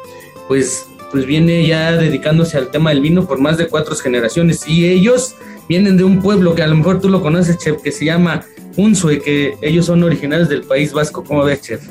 [0.47, 4.89] pues, pues viene ya dedicándose al tema del vino por más de cuatro generaciones y
[4.89, 5.35] ellos
[5.67, 8.45] vienen de un pueblo que a lo mejor tú lo conoces, Chef, que se llama
[8.77, 11.23] Unsue, que ellos son originarios del País Vasco.
[11.23, 11.81] ¿Cómo ves, Chef?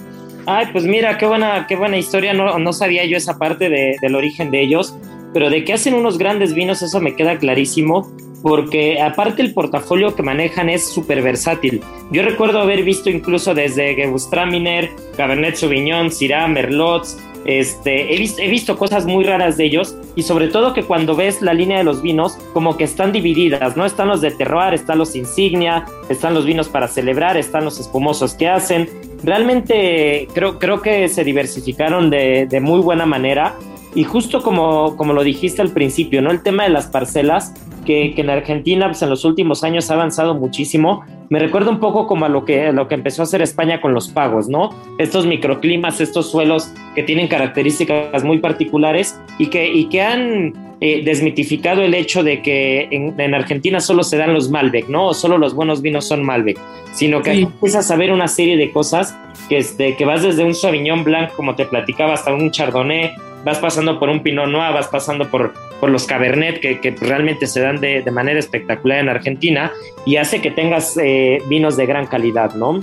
[0.47, 2.33] Ay, pues mira, qué buena, qué buena historia.
[2.33, 4.97] No, no sabía yo esa parte de, del origen de ellos
[5.33, 8.11] pero de que hacen unos grandes vinos, eso me queda clarísimo,
[8.43, 11.83] porque aparte el portafolio que manejan es súper versátil.
[12.11, 18.49] Yo recuerdo haber visto incluso desde Gewürztraminer, Cabernet Sauvignon, Syrah, Merlots, este, he, visto, he
[18.49, 21.85] visto cosas muy raras de ellos y sobre todo que cuando ves la línea de
[21.85, 23.87] los vinos, como que están divididas, ¿no?
[23.87, 28.35] Están los de terroir, están los insignia, están los vinos para celebrar, están los espumosos
[28.35, 28.89] que hacen.
[29.23, 33.55] Realmente creo, creo que se diversificaron de, de muy buena manera
[33.95, 36.31] y justo como, como lo dijiste al principio, ¿no?
[36.31, 39.95] El tema de las parcelas, que, que en Argentina pues, en los últimos años ha
[39.95, 43.43] avanzado muchísimo, me recuerda un poco como a lo que, lo que empezó a hacer
[43.43, 44.71] España con los pagos, ¿no?
[44.99, 51.03] Estos microclimas, estos suelos que tienen características muy particulares y que, y que han eh,
[51.05, 55.09] desmitificado el hecho de que en, en, Argentina solo se dan los Malbec, ¿no?
[55.09, 56.59] O solo los buenos vinos son Malbec,
[56.93, 59.17] sino que empiezas a ver una serie de cosas
[59.49, 63.11] que, este, que vas desde un Sauvignon Blanc, como te platicaba, hasta un Chardonnay,
[63.45, 67.61] vas pasando por un Pinot Noir, vas pasando por, por los Cabernet, que, realmente se
[67.61, 69.73] dan de, manera espectacular en Argentina,
[70.07, 72.81] y hace que tengas eh, vinos de gran calidad, ¿no?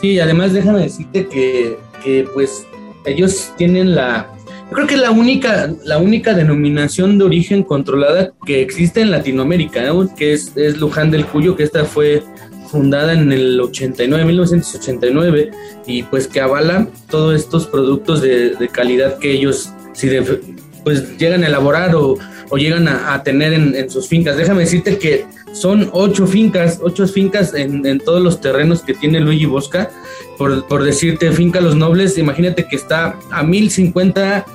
[0.00, 2.66] Sí, además déjame decirte que, que pues
[3.04, 4.28] ellos tienen la,
[4.70, 9.10] yo creo que es la única, la única denominación de origen controlada que existe en
[9.10, 12.22] Latinoamérica, que es, es Luján del Cuyo, que esta fue
[12.70, 15.50] fundada en el 89, 1989,
[15.86, 20.08] y pues que avala todos estos productos de, de calidad que ellos si
[20.84, 22.16] pues llegan a elaborar o,
[22.50, 24.36] o llegan a, tener en, sus fincas.
[24.36, 29.46] Déjame decirte que son ocho fincas, ocho fincas en, todos los terrenos que tiene Luigi
[29.46, 29.90] Bosca.
[30.38, 34.46] Por, por decirte, Finca Los Nobles, imagínate que está a 1050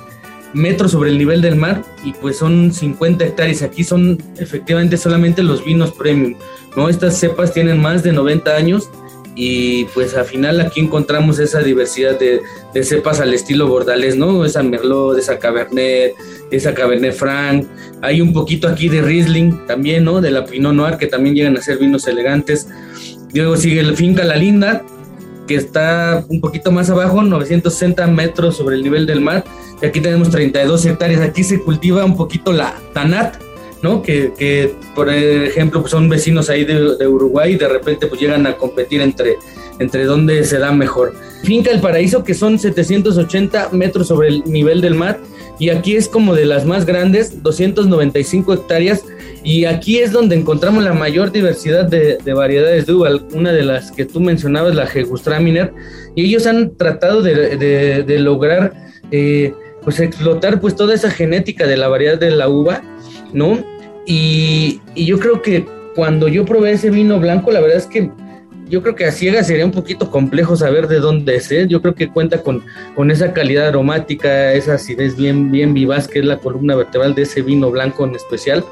[0.54, 3.62] metros sobre el nivel del mar y pues son 50 hectáreas.
[3.62, 6.36] Aquí son efectivamente solamente los vinos premium,
[6.74, 6.88] ¿no?
[6.88, 8.88] Estas cepas tienen más de 90 años
[9.36, 12.42] y pues al final aquí encontramos esa diversidad de,
[12.84, 14.44] cepas al estilo bordales, ¿no?
[14.44, 16.14] Esa Merlot, esa Cabernet,
[16.50, 17.66] esa Cabernet Franc,
[18.00, 20.20] hay un poquito aquí de Riesling también, ¿no?
[20.20, 22.68] De la Pinot Noir que también llegan a ser vinos elegantes.
[23.32, 24.84] Luego sigue el Finca La Linda,
[25.48, 29.44] que está un poquito más abajo, 960 metros sobre el nivel del mar,
[29.82, 31.20] y aquí tenemos 32 hectáreas.
[31.20, 33.36] Aquí se cultiva un poquito la Tanat,
[33.84, 34.00] ¿no?
[34.02, 38.56] Que, por ejemplo, pues son vecinos ahí de, Uruguay y de repente pues llegan a
[38.56, 39.36] competir entre,
[39.78, 41.14] entre dónde se da mejor.
[41.42, 45.20] Finca El Paraíso, que son 780 metros sobre el nivel del mar,
[45.58, 49.04] y aquí es como de las más grandes, 295 hectáreas,
[49.42, 53.92] y aquí es donde encontramos la mayor diversidad de, variedades de uva, una de las
[53.92, 55.74] que tú mencionabas, la Gegustraminer,
[56.14, 58.72] y ellos han tratado de, lograr
[59.10, 62.82] eh, pues explotar pues toda esa genética de la variedad de la uva,
[63.34, 63.73] ¿no?
[64.06, 68.10] Y, yo creo que cuando yo probé ese vino blanco, la verdad es que
[68.68, 71.50] yo creo que a ciegas sería un poquito complejo saber de dónde es.
[71.52, 71.66] ¿eh?
[71.68, 72.62] Yo creo que cuenta con,
[73.10, 77.42] esa calidad aromática, esa acidez bien, bien vivaz que es la columna vertebral de ese
[77.42, 78.64] vino blanco en especial.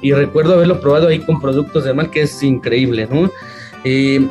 [0.00, 3.30] Y recuerdo haberlo probado ahí con productos de mar, que es increíble, ¿no?
[3.84, 4.26] Eh,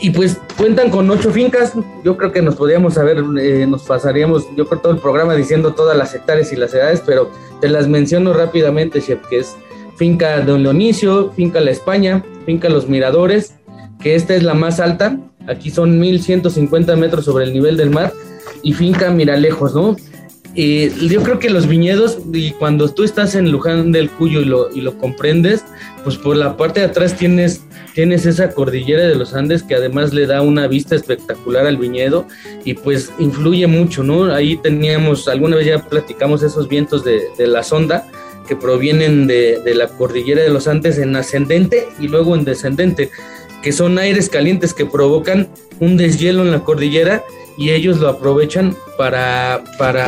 [0.00, 1.72] y pues cuentan con ocho fincas.
[2.04, 5.72] Yo creo que nos podríamos saber, eh, nos pasaríamos, yo creo, todo el programa diciendo
[5.72, 7.30] todas las hectáreas y las edades, pero
[7.60, 9.56] te las menciono rápidamente, Chef, que es
[9.98, 13.54] finca Don Leonicio, finca La España, finca Los Miradores,
[14.00, 18.12] que esta es la más alta, aquí son 1150 metros sobre el nivel del mar,
[18.62, 19.96] y finca Miralejos, ¿no?
[20.54, 24.44] Eh, yo creo que los viñedos, y cuando tú estás en Luján del Cuyo y
[24.44, 25.64] lo, y lo comprendes,
[26.04, 27.62] pues por la parte de atrás tienes,
[27.94, 32.26] tienes esa cordillera de los Andes que además le da una vista espectacular al viñedo
[32.64, 34.32] y pues influye mucho, ¿no?
[34.32, 38.06] Ahí teníamos, alguna vez ya platicamos esos vientos de, de la sonda
[38.48, 43.10] que provienen de, de la cordillera de los Andes en ascendente y luego en descendente
[43.62, 45.48] que son aires calientes que provocan
[45.80, 47.22] un deshielo en la cordillera
[47.56, 50.06] y ellos lo aprovechan para, para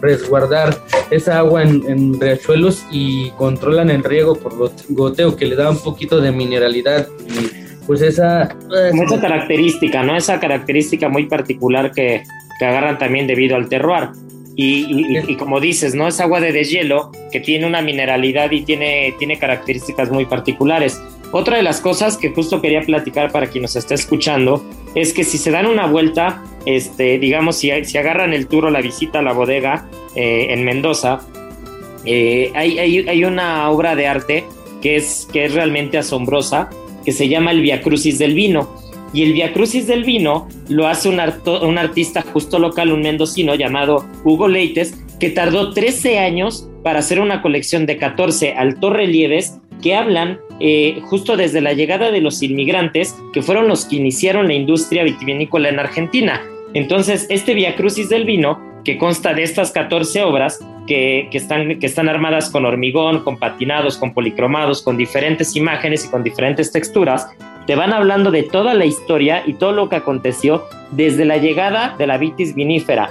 [0.00, 0.76] resguardar
[1.10, 4.54] esa agua en, riachuelos y controlan el riego por
[4.88, 8.56] goteo que le da un poquito de mineralidad y pues esa...
[8.72, 10.16] esa característica, ¿no?
[10.16, 12.22] Esa característica muy particular que,
[12.58, 14.08] que agarran también debido al terroir.
[14.56, 16.06] Y, y, como dices, ¿no?
[16.06, 21.00] Es agua de deshielo que tiene una mineralidad y tiene, tiene características muy particulares.
[21.32, 24.64] Otra de las cosas que justo quería platicar para quien nos está escuchando
[24.94, 28.70] es que si se dan una vuelta, este, digamos, si, si agarran el tour o
[28.70, 31.20] la visita a la bodega eh, en Mendoza,
[32.04, 34.44] eh, hay, hay, una obra de arte
[34.82, 36.68] que es, que es realmente asombrosa,
[37.04, 38.72] que se llama el Via Crucis del Vino.
[39.14, 44.04] Y el Via Crucis del Vino lo hace un, artista justo local, un mendocino llamado
[44.24, 50.40] Hugo Leites, que tardó 13 años para hacer una colección de 14 altorrelieves que hablan
[50.58, 55.04] eh, justo desde la llegada de los inmigrantes, que fueron los que iniciaron la industria
[55.04, 56.42] vitivinícola en Argentina.
[56.74, 61.86] Entonces, este Via Crucis del vino, que consta de estas 14 obras, que, están, que
[61.86, 67.28] están armadas con hormigón, con patinados, con policromados, con diferentes imágenes y con diferentes texturas,
[67.66, 71.94] te van hablando de toda la historia y todo lo que aconteció desde la llegada
[71.98, 73.10] de la vitis vinífera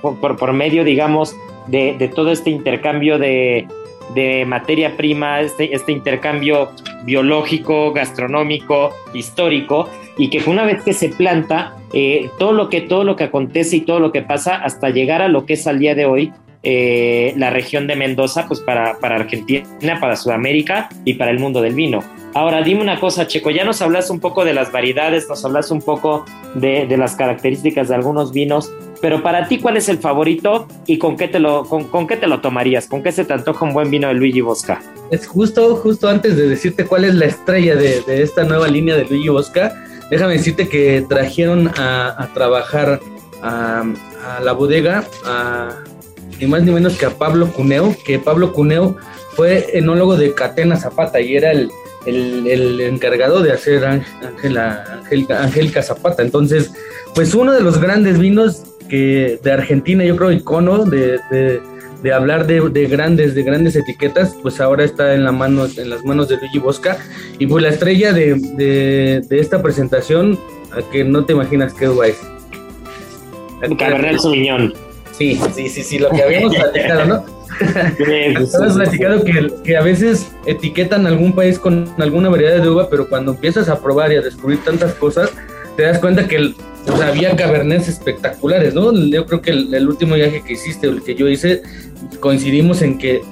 [0.00, 3.66] por, medio, digamos, de, todo este intercambio de,
[4.14, 6.70] de materia prima, este, este intercambio
[7.04, 13.04] biológico, gastronómico, histórico, y que una vez que se planta, eh, todo, lo que, todo
[13.04, 15.78] lo que acontece y todo lo que pasa hasta llegar a lo que es al
[15.78, 19.66] día de hoy eh, la región de Mendoza, pues para, para Argentina,
[20.00, 22.02] para Sudamérica y para el mundo del vino.
[22.34, 25.70] Ahora, dime una cosa, Checo, ya nos hablas un poco de las variedades, nos hablas
[25.70, 29.98] un poco de, de las características de algunos vinos, pero para ti, ¿cuál es el
[29.98, 32.86] favorito y con qué te lo, con, qué te lo tomarías?
[32.86, 34.80] ¿Con qué se te antoja un buen vino de Luigi Bosca?
[35.10, 39.04] Es justo, justo antes de decirte cuál es la estrella de, esta nueva línea de
[39.04, 39.74] Luigi Bosca,
[40.10, 43.00] déjame decirte que trajeron a, trabajar
[43.42, 43.84] a,
[44.42, 45.70] la bodega a
[46.40, 48.96] ni más ni menos que a Pablo Cuneo, que Pablo Cuneo
[49.34, 51.70] fue enólogo de Catena Zapata y era el,
[52.80, 55.02] encargado de hacer Ángela
[55.40, 56.22] Angélica Zapata.
[56.22, 56.72] Entonces,
[57.14, 62.46] pues uno de los grandes vinos que de Argentina, yo creo, icono de, de, hablar
[62.46, 66.36] de, grandes, de grandes etiquetas, pues ahora está en, la mano, en las manos de
[66.36, 66.98] Luigi Bosca.
[67.38, 70.38] Y pues la estrella de, esta presentación,
[70.70, 72.12] a que no te imaginas qué guay.
[73.76, 74.85] Cabernet Sauvignon.
[75.18, 77.24] Sí, sí, sí, sí, lo que habíamos platicado, ¿no?
[78.38, 83.08] Estabas platicando que, que, a veces etiquetan algún país con alguna variedad de uva, pero
[83.08, 85.30] cuando empiezas a probar y a descubrir tantas cosas,
[85.76, 86.54] te das cuenta que
[87.02, 88.92] había cabernets espectaculares, ¿no?
[88.92, 91.62] Yo creo que el, último viaje que hiciste, el que yo hice,
[92.20, 93.22] coincidimos en que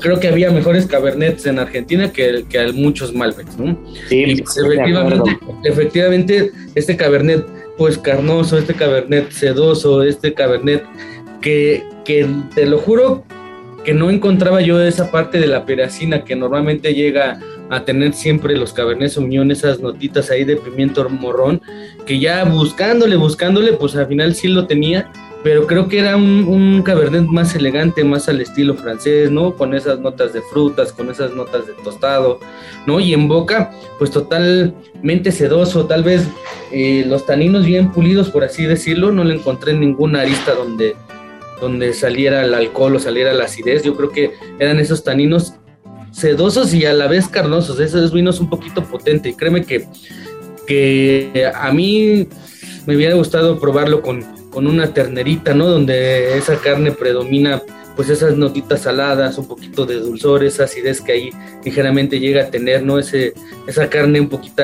[0.00, 3.78] creo que había mejores cabernets en Argentina que, que muchos Malbecs, ¿no?
[4.08, 10.84] Sí, pues, efectivamente, efectivamente, este cabernet pues carnoso, este cabernet sedoso, este cabernet
[11.40, 13.24] que, que te lo juro
[13.84, 18.56] que no encontraba yo esa parte de la peracina que normalmente llega a tener siempre
[18.56, 21.62] los Cabernet Sauvignon, esas notitas ahí de pimiento morrón,
[22.04, 25.10] que ya buscándole, buscándole, pues al final sí lo tenía,
[25.42, 29.54] pero creo que era un, un, cabernet más elegante, más al estilo francés, ¿no?
[29.54, 32.40] Con esas notas de frutas, con esas notas de tostado,
[32.86, 33.00] ¿no?
[33.00, 36.28] Y en boca, pues totalmente sedoso, tal vez
[36.72, 40.94] eh, los taninos bien pulidos, por así decirlo, no le encontré ninguna arista donde,
[41.60, 45.54] donde saliera el alcohol o saliera la acidez, yo creo que eran esos taninos
[46.12, 49.86] sedosos y a la vez carnosos, esos vinos un poquito potente, y créeme que,
[50.66, 52.26] que a mí
[52.86, 55.66] me hubiera gustado probarlo con con una ternerita, ¿no?
[55.66, 57.62] Donde esa carne predomina
[57.96, 61.30] pues esas notitas saladas, un poquito de dulzor, esa acidez que ahí
[61.64, 62.98] ligeramente llega a tener, ¿no?
[62.98, 63.34] Ese,
[63.66, 64.62] esa carne un poquito,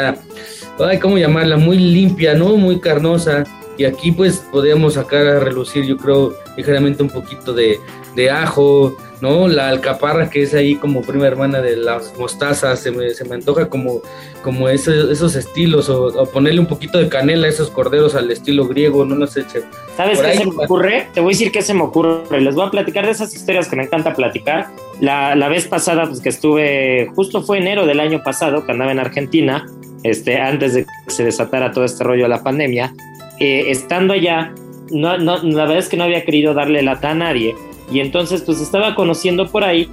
[0.79, 1.57] ay, ¿cómo llamarla?
[1.57, 2.57] Muy limpia, ¿no?
[2.57, 3.45] Muy carnosa.
[3.79, 7.79] Y aquí pues podemos sacar a relucir, yo creo, ligeramente un poquito de,
[8.15, 9.49] de ajo, ¿no?
[9.49, 13.35] La alcaparra que es ahí como prima hermana de las mostazas, se me, se me
[13.35, 14.03] antoja como,
[14.43, 19.05] como esos estilos, o, ponerle un poquito de canela a esos corderos al estilo griego,
[19.05, 19.65] no nos echen.
[19.97, 21.09] ¿Sabes qué se me ocurre?
[21.15, 22.41] Te voy a decir qué se me ocurre.
[22.41, 24.69] Les voy a platicar de esas historias que me encanta platicar.
[25.01, 28.93] La, la vez pasada, pues que estuve, justo fue enero del año pasado, que andaba
[28.93, 29.67] en Argentina,
[30.03, 32.95] este, antes de que se desatara todo este rollo de la pandemia,
[33.41, 34.55] eh, estando allá,
[34.91, 37.55] no, no, la verdad es que no había querido darle lata a nadie
[37.93, 39.89] y entonces pues estaba conociendo por ahí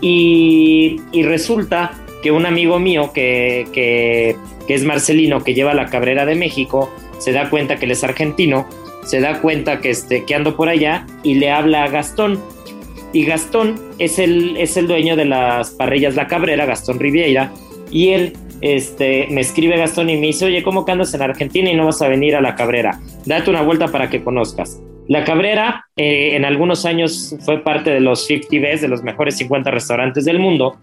[0.00, 1.92] y, resulta
[2.22, 4.36] que un amigo mío que, que,
[4.68, 8.68] es Marcelino, que lleva la Cabrera de México, se da cuenta que él es argentino,
[9.04, 12.40] se da cuenta que, este, que ando por allá y le habla a Gastón.
[13.12, 17.52] Y Gastón es el, es el dueño de las parrillas La Cabrera, Gastón Riviera,
[17.90, 21.70] y él este, me escribe Gastón y me dice, oye, ¿cómo que andas en Argentina
[21.70, 22.98] y no vas a venir a La Cabrera?
[23.24, 24.82] Date una vuelta para que conozcas.
[25.08, 29.36] La Cabrera eh, en algunos años fue parte de los 50 Best, de los mejores
[29.38, 30.76] 50 restaurantes del mundo,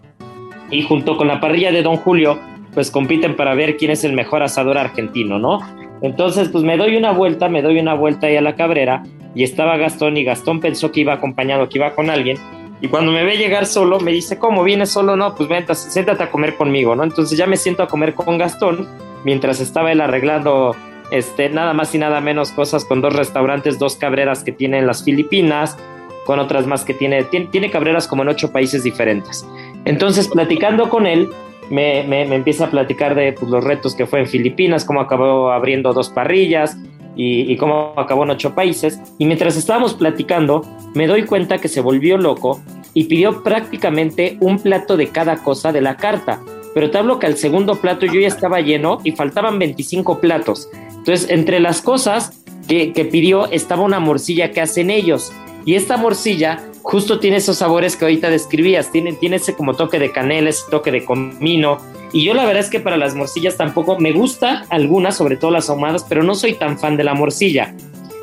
[0.70, 2.38] y junto con la parrilla de Don Julio,
[2.74, 5.60] pues compiten para ver quién es el mejor asador argentino, ¿no?
[6.02, 9.04] Entonces, pues me doy una vuelta, me doy una vuelta ahí a la Cabrera,
[9.34, 12.36] y estaba Gastón, y Gastón pensó que iba acompañado, que iba con alguien,
[12.80, 15.16] y cuando me ve llegar solo, me dice, ¿cómo vienes solo?
[15.16, 17.04] No, pues vente, siéntate a comer conmigo, ¿no?
[17.04, 18.86] Entonces ya me siento a comer con Gastón,
[19.24, 20.76] mientras estaba él arreglando
[21.10, 24.86] este, nada más y nada menos cosas con dos restaurantes, dos cabreras que tiene en
[24.86, 25.78] las Filipinas,
[26.26, 29.46] con otras más que tiene, tiene, cabreras como en ocho países diferentes.
[29.84, 31.30] Entonces, platicando con él,
[31.70, 35.50] me, me, empieza a platicar de pues, los retos que fue en Filipinas, cómo acabó
[35.50, 36.76] abriendo dos parrillas
[37.16, 39.00] y, y, cómo acabó en ocho países.
[39.18, 40.62] Y mientras estábamos platicando,
[40.94, 42.60] me doy cuenta que se volvió loco
[42.94, 46.40] y pidió prácticamente un plato de cada cosa de la carta.
[46.74, 50.68] Pero te hablo que al segundo plato yo ya estaba lleno y faltaban 25 platos.
[50.90, 55.32] Entonces, entre las cosas que, pidió estaba una morcilla que hacen ellos.
[55.64, 59.98] Y esta morcilla justo tiene esos sabores que ahorita describías, tiene, tiene ese como toque
[59.98, 61.78] de canela, ese toque de comino.
[62.12, 65.50] Y yo la verdad es que para las morcillas tampoco me gusta algunas, sobre todo
[65.50, 67.74] las ahumadas, pero no soy tan fan de la morcilla.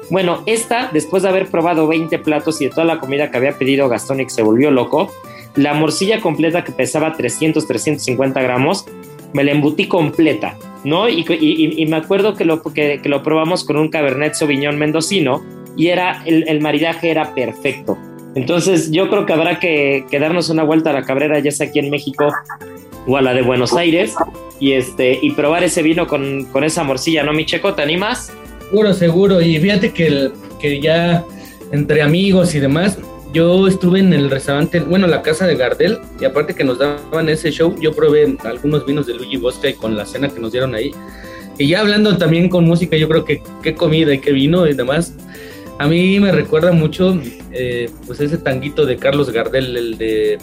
[0.09, 3.57] Bueno, esta, después de haber probado 20 platos y de toda la comida que había
[3.57, 5.11] pedido Gastón y que se volvió loco,
[5.55, 8.85] la morcilla completa que pesaba 300, 350 gramos,
[9.33, 10.57] me la embutí completa.
[10.85, 11.09] ¿no?
[11.09, 15.43] Y, me acuerdo que lo, que, lo probamos con un Cabernet Sauvignon mendocino
[15.75, 17.97] y era, el, maridaje era perfecto.
[18.35, 21.79] Entonces yo creo que habrá que, darnos una vuelta a la Cabrera, ya sea aquí
[21.79, 22.31] en México
[23.05, 24.15] o a la de Buenos Aires,
[24.59, 27.73] y, este, y probar ese vino con, esa morcilla, ¿no, mi checo?
[27.73, 28.31] ¿Te animas?
[28.69, 29.41] Seguro, seguro.
[29.41, 31.23] Y fíjate que, que ya
[31.71, 32.97] entre amigos y demás,
[33.33, 37.29] yo estuve en el restaurante, bueno, la casa de Gardel, y aparte que nos daban
[37.29, 40.51] ese show, yo probé algunos vinos de Luigi Bosca y con la cena que nos
[40.51, 40.91] dieron ahí.
[41.57, 44.73] Y ya hablando también con música, yo creo que qué comida y qué vino y
[44.73, 45.13] demás.
[45.79, 47.19] A mí me recuerda mucho,
[47.51, 50.37] eh, pues ese tanguito de Carlos Gardel, el de,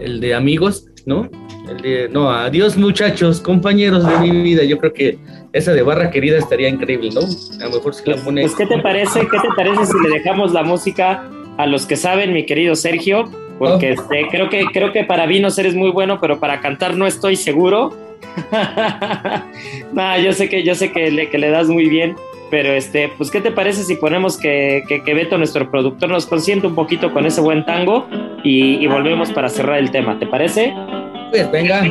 [0.00, 1.28] el de Amigos, ¿no?
[1.68, 4.64] El de, no, adiós muchachos, compañeros de mi vida.
[4.64, 5.18] Yo creo que
[5.52, 7.20] esa de Barra Querida estaría increíble, ¿no?
[7.20, 8.42] A lo mejor si la pone.
[8.42, 9.20] Pues, ¿qué te parece?
[9.20, 13.30] ¿Qué te parece si le dejamos la música a los que saben, mi querido Sergio,
[13.58, 17.06] porque este, creo, que, creo que para vinos eres muy bueno, pero para cantar no
[17.06, 17.94] estoy seguro.
[19.92, 22.16] no, yo sé que, yo sé que le, que le das muy bien.
[22.50, 26.66] Pero este, pues, ¿qué te parece si ponemos que, que, Beto, nuestro productor, nos consiente
[26.66, 28.06] un poquito con ese buen tango
[28.44, 30.18] y, y volvemos para cerrar el tema?
[30.18, 30.72] ¿Te parece?
[31.30, 31.82] Pues venga.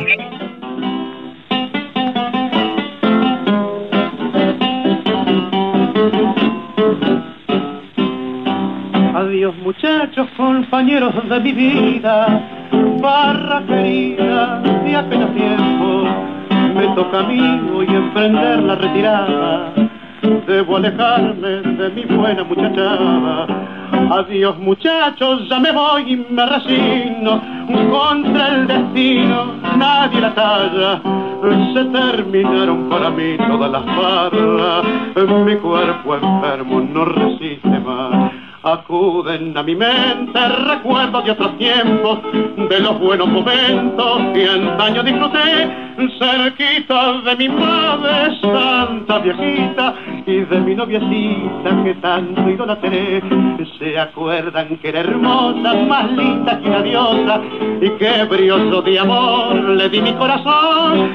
[9.14, 12.68] Adiós muchachos, compañeros de mi vida,
[13.00, 16.04] barra querida, de apenas tiempo,
[16.74, 19.72] me toca a mí hoy emprender la retirada,
[20.46, 21.48] debo alejarme
[21.78, 23.46] de mi buena muchachada.
[24.10, 27.40] Adiós muchachos, ya me voy y me resigno,
[27.90, 31.00] contra el destino nadie la talla,
[31.72, 34.84] se terminaron para mí todas las barras,
[35.44, 38.32] mi cuerpo enfermo no resiste más.
[38.62, 42.18] Acuden a mi mente recuerdos de otros tiempos,
[42.68, 45.85] de los buenos momentos que antaño disfruté,
[46.18, 49.94] cerquita de mi madre santa viejita
[50.26, 53.22] y de mi noviecita que tanto idolatré.
[53.78, 57.40] Se acuerdan que era hermosa, más linda que una diosa,
[57.80, 61.10] y que brioso de amor le di mi corazón,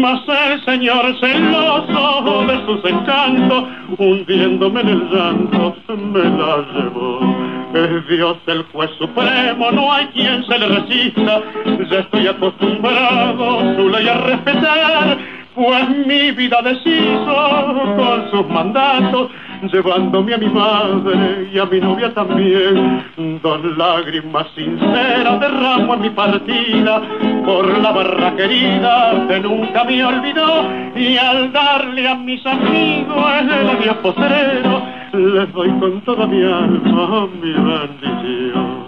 [0.00, 3.64] mas el señor celoso de sus encantos,
[3.98, 7.53] hundiéndome en el llanto, me la llevó.
[7.74, 11.42] Es Dios el juez supremo, no hay quien se le resista.
[11.90, 15.18] Ya estoy acostumbrado su ley a respetar,
[15.56, 19.28] pues mi vida deshizo con sus mandatos,
[19.72, 23.06] llevándome a mi madre y a mi novia también.
[23.42, 27.02] Dos lágrimas sinceras derramo en mi partida
[27.44, 30.64] por la barra querida que nunca me olvidó
[30.94, 35.04] y al darle a mis amigos el adiós postrero
[35.34, 38.84] les doy con toda mi alma mi bendición.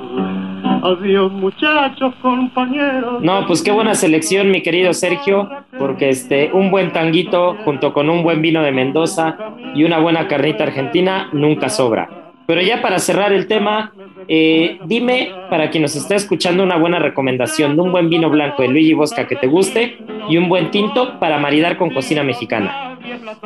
[0.82, 3.20] Adiós muchachos, compañeros.
[3.22, 8.08] No, pues qué buena selección, mi querido Sergio, porque este, un buen tanguito junto con
[8.08, 9.36] un buen vino de Mendoza
[9.74, 12.08] y una buena carnita argentina nunca sobra.
[12.46, 13.92] Pero ya para cerrar el tema,
[14.28, 18.62] eh, dime, para quien nos está escuchando, una buena recomendación de un buen vino blanco
[18.62, 22.85] de Luigi Bosca que te guste y un buen tinto para maridar con cocina mexicana.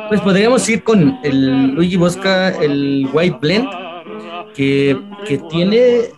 [0.09, 3.69] Pues podríamos ir con el Luigi Bosca, el White Blend,
[4.53, 6.09] que, que tiene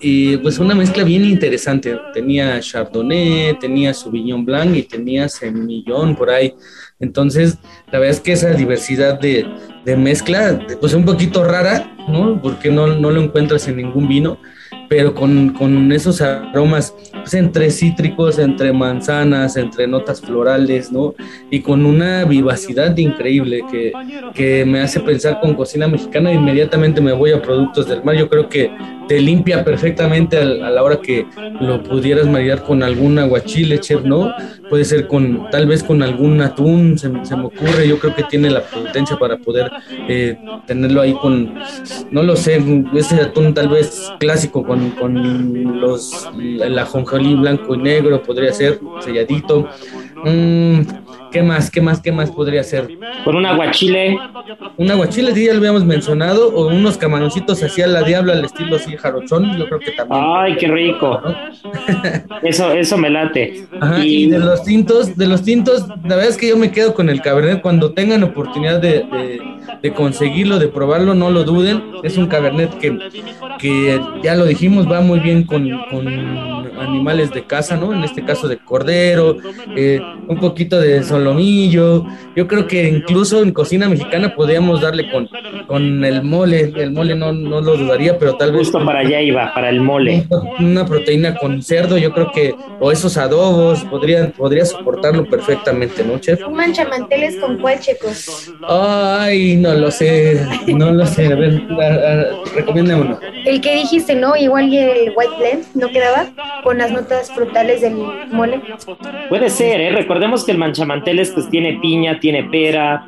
[0.00, 1.98] y pues una mezcla bien interesante.
[2.12, 6.54] Tenía Chardonnay, tenía Sauvignon Blanc y tenía Semillón por ahí.
[6.98, 7.58] Entonces,
[7.90, 9.46] la verdad es que esa diversidad de,
[9.84, 12.40] de mezcla, pues un poquito rara, ¿no?
[12.40, 14.38] Porque no, no lo encuentras en ningún vino,
[14.88, 21.14] pero con, con esos aromas pues, entre cítricos, entre manzanas, entre notas florales, ¿no?
[21.50, 23.92] Y con una vivacidad increíble que,
[24.34, 28.16] que me hace pensar con cocina mexicana, inmediatamente me voy a productos del mar.
[28.16, 28.70] Yo creo que
[29.08, 31.26] te limpia perfectamente a, la hora que
[31.60, 34.32] lo pudieras maridar con algún aguachile, chef, ¿no?
[34.68, 38.50] Puede ser con, tal vez con algún atún, se, me ocurre, yo creo que tiene
[38.50, 39.70] la potencia para poder
[40.08, 41.54] eh, tenerlo ahí con,
[42.10, 42.62] no lo sé,
[42.94, 48.80] ese atún tal vez clásico con, con los, el ajonjolí blanco y negro, podría ser
[49.00, 49.68] selladito.
[50.24, 50.80] Mm,
[51.30, 51.70] ¿Qué más?
[51.70, 52.00] ¿Qué más?
[52.00, 52.88] ¿Qué más podría ser?
[53.24, 54.18] Con un aguachile.
[54.76, 58.44] Un aguachile, sí, ya lo habíamos mencionado, o unos camaroncitos así a la diabla al
[58.44, 60.24] estilo así jarochón, yo creo que también.
[60.24, 61.20] Ay, qué rico.
[62.42, 63.66] eso, eso me late.
[64.02, 64.28] y...
[64.30, 67.20] de los tintos, de los tintos, la verdad es que yo me quedo con el
[67.20, 69.40] cabernet cuando tengan oportunidad de, de,
[69.94, 71.82] conseguirlo, de probarlo, no lo duden.
[72.02, 72.98] Es un cabernet que,
[73.58, 76.06] que ya lo dijimos, va muy bien con, con
[76.78, 77.92] animales de casa, ¿no?
[77.92, 79.36] En este caso de cordero,
[79.76, 82.04] eh, un poquito de solomillo.
[82.34, 85.28] Yo creo que incluso en cocina mexicana podríamos darle con,
[85.66, 86.72] con el mole.
[86.76, 88.68] El mole no, no lo dudaría, pero tal vez.
[88.70, 90.26] Justo para allá iba, para el mole.
[90.58, 96.18] Una proteína con cerdo, yo creo que, o esos adobos, podrían, podría soportarlo perfectamente, ¿no,
[96.18, 96.46] chef?
[96.46, 98.52] Un manchamanteles con cuál, chicos?
[98.68, 101.26] Ay, no lo sé, no lo sé.
[101.26, 101.62] A ver,
[102.68, 103.18] uno.
[103.44, 104.36] El que dijiste, ¿no?
[104.36, 106.26] Igual el white blend, ¿no quedaba?
[106.62, 107.94] Con las notas frutales del
[108.30, 108.60] mole.
[109.28, 109.90] Puede ser, ¿eh?
[109.90, 113.06] Recordemos que el manchamanteles pues tiene piña, tiene pera,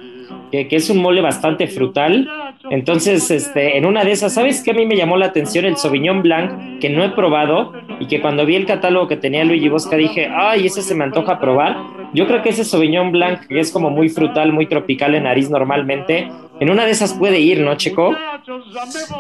[0.51, 2.28] que, es un mole bastante frutal.
[2.70, 5.64] Entonces, este, en una de esas, ¿sabes qué a mí me llamó la atención?
[5.64, 9.44] El Sauvignon Blanc, que no he probado y que cuando vi el catálogo que tenía
[9.44, 11.76] Luigi Bosca dije, ay, ese se me antoja probar.
[12.14, 15.51] Yo creo que ese Sauvignon Blanc, que es como muy frutal, muy tropical en nariz
[15.51, 16.28] normalmente,
[16.61, 18.16] en una de esas puede ir, ¿no, Checo?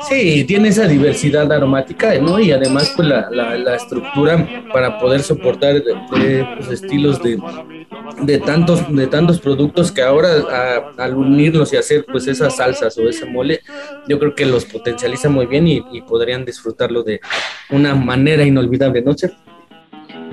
[0.08, 2.40] Sí, tiene esa diversidad aromática, ¿no?
[2.40, 5.82] Y además, pues la, la, estructura para poder soportar
[6.56, 7.38] los estilos de,
[8.22, 13.08] de, tantos, de tantos productos que ahora al unirlos y hacer pues esas salsas o
[13.08, 13.60] ese mole,
[14.08, 17.20] yo creo que los potencializa muy bien y, podrían disfrutarlo de
[17.70, 19.14] una manera inolvidable, ¿no,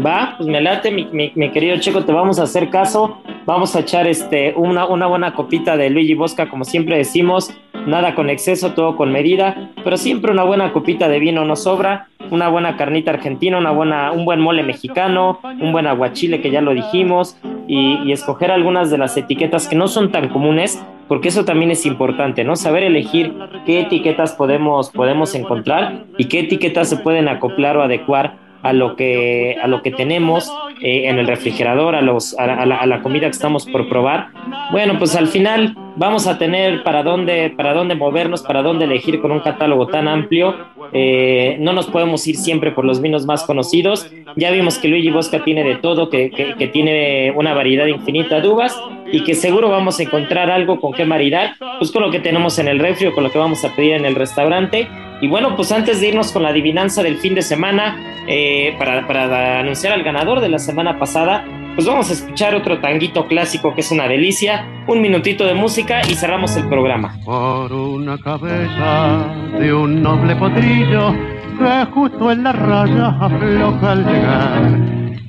[0.04, 3.22] Va, pues me late, mi, querido Checo, te vamos a hacer caso.
[3.46, 8.16] Vamos a echar este, una, una buena copita de Luigi Bosca, como siempre decimos, nada
[8.16, 12.50] con exceso, todo con medida, pero siempre una buena copita de vino no sobra, una
[12.50, 16.74] buena carnita argentina, una buena, un buen mole mexicano, un buen aguachile que ya lo
[16.74, 17.38] dijimos,
[17.68, 21.70] y, y escoger algunas de las etiquetas que no son tan comunes, porque eso también
[21.70, 22.56] es importante, ¿no?
[22.56, 23.34] Saber elegir
[23.66, 28.96] qué etiquetas podemos, podemos encontrar y qué etiquetas se pueden acoplar o adecuar a lo
[28.96, 30.52] que, a lo que tenemos
[30.82, 34.30] eh, en el refrigerador, a, los, a, la, a, la, comida que estamos por probar.
[34.72, 39.22] Bueno, pues al final vamos a tener para dónde, para dónde movernos, para dónde elegir
[39.22, 40.56] con un catálogo tan amplio.
[40.94, 44.10] Eh, no nos podemos ir siempre por los vinos más conocidos.
[44.36, 48.42] Ya vimos que Luigi Bosca tiene de todo, que, que, que tiene una variedad infinita
[48.42, 48.76] de uvas
[49.12, 52.58] y que seguro vamos a encontrar algo con qué maridar, pues con lo que tenemos
[52.58, 54.88] en el refri o con lo que vamos a pedir en el restaurante.
[55.22, 57.98] Y bueno, pues antes de irnos con la adivinanza del fin de semana,
[58.28, 61.46] eh, para, para anunciar al ganador de la semana pasada,
[61.76, 66.02] pues vamos a escuchar otro tanguito clásico que es una delicia, un minutito de música
[66.10, 67.18] y cerramos el programa.
[67.26, 69.28] Por una cabeza
[69.60, 71.14] de un noble potrillo
[71.60, 74.80] que justo en la raya afloja al llegar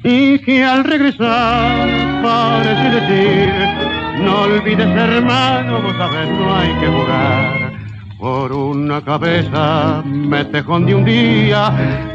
[0.04, 1.88] y que al regresar
[2.22, 3.52] parece decir,
[4.20, 7.75] no olvides hermano, vos sabes no hay que jugar.
[8.18, 11.70] Por una cabeza me tejón de un día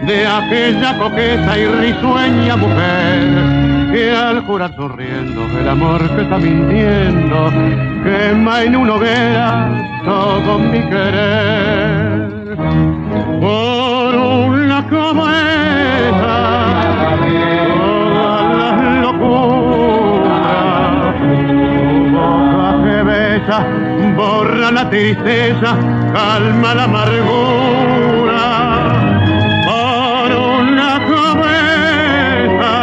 [0.07, 7.51] de aquella coqueta y risueña mujer que al jurar sonriendo el amor que está mintiendo
[8.03, 12.57] quema en una hoguera todo mi querer.
[13.39, 16.35] Por una cabeza
[17.77, 20.31] todas las locuras,
[21.19, 23.90] tu boca que besa
[24.69, 25.77] la tristeza,
[26.13, 28.41] calma la amargura.
[29.65, 32.73] Por una cabeza,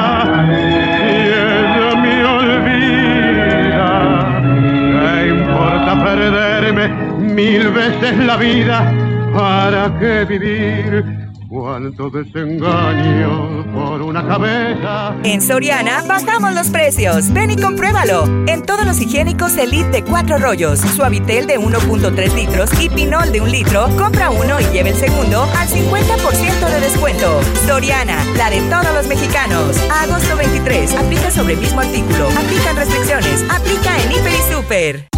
[0.51, 3.91] y ella me olvida,
[4.99, 6.89] ¿qué importa perderme
[7.35, 8.93] mil veces la vida?
[9.33, 11.18] ¿Para qué vivir?
[11.49, 15.17] Cuánto desengaño por una cabeza.
[15.25, 17.33] En Soriana bajamos los precios.
[17.33, 18.25] Ven y compruébalo.
[18.47, 23.41] En todos los higiénicos Elite de 4 rollos, Suavitel de 1.3 litros y Pinol de
[23.41, 27.41] 1 litro, compra uno y lleve el segundo al 50% de descuento.
[27.67, 29.79] Soriana, la de todos los mexicanos.
[29.91, 32.29] Agosto 23, aplica sobre el mismo artículo.
[32.29, 33.43] Aplican restricciones.
[33.51, 35.18] Aplica en Hiper y Super.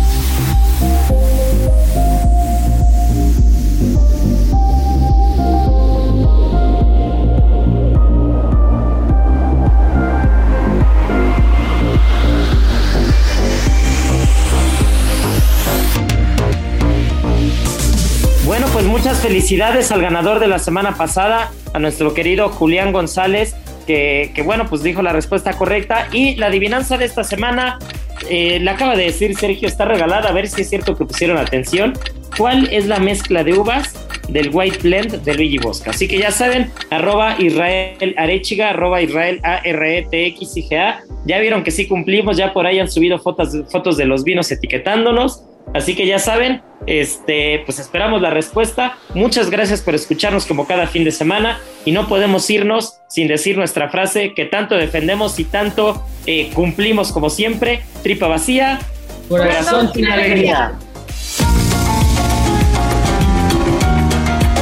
[19.11, 24.43] Muchas felicidades al ganador de la semana pasada, a nuestro querido Julián González, que, que
[24.43, 26.07] bueno, pues dijo la respuesta correcta.
[26.13, 27.81] Y la adivinanza de esta semana,
[28.29, 31.39] eh, la acaba de decir Sergio, está regalada, a ver si es cierto que pusieron
[31.39, 31.95] atención.
[32.39, 33.97] ¿Cuál es la mezcla de uvas
[34.29, 35.91] del White Blend de Luigi Bosca?
[35.91, 40.69] Así que ya saben, arroba Israel Arechiga, arroba Israel A R E T X I
[40.69, 41.01] G A.
[41.27, 44.53] Ya vieron que sí cumplimos, ya por ahí han subido fotos, fotos de los vinos
[44.53, 45.43] etiquetándonos.
[45.75, 48.97] Así que ya saben, este, pues esperamos la respuesta.
[49.15, 53.57] Muchas gracias por escucharnos como cada fin de semana y no podemos irnos sin decir
[53.57, 57.83] nuestra frase que tanto defendemos y tanto eh, cumplimos como siempre.
[58.03, 58.81] Tripa vacía,
[59.29, 60.73] corazón sin alegría.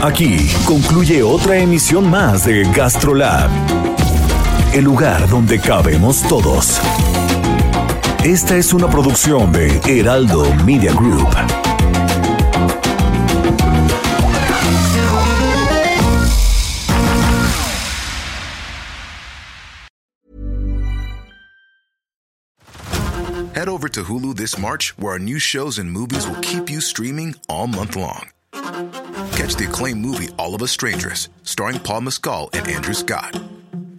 [0.02, 3.50] Aquí concluye otra emisión más de GastroLab,
[4.72, 6.80] el lugar donde cabemos todos.
[8.24, 11.28] Esta es una producción de Heraldo Media Group.
[23.54, 26.80] Head over to Hulu this March, where our new shows and movies will keep you
[26.80, 28.28] streaming all month long.
[29.32, 33.40] Catch the acclaimed movie All of Us Strangers, starring Paul Mescal and Andrew Scott.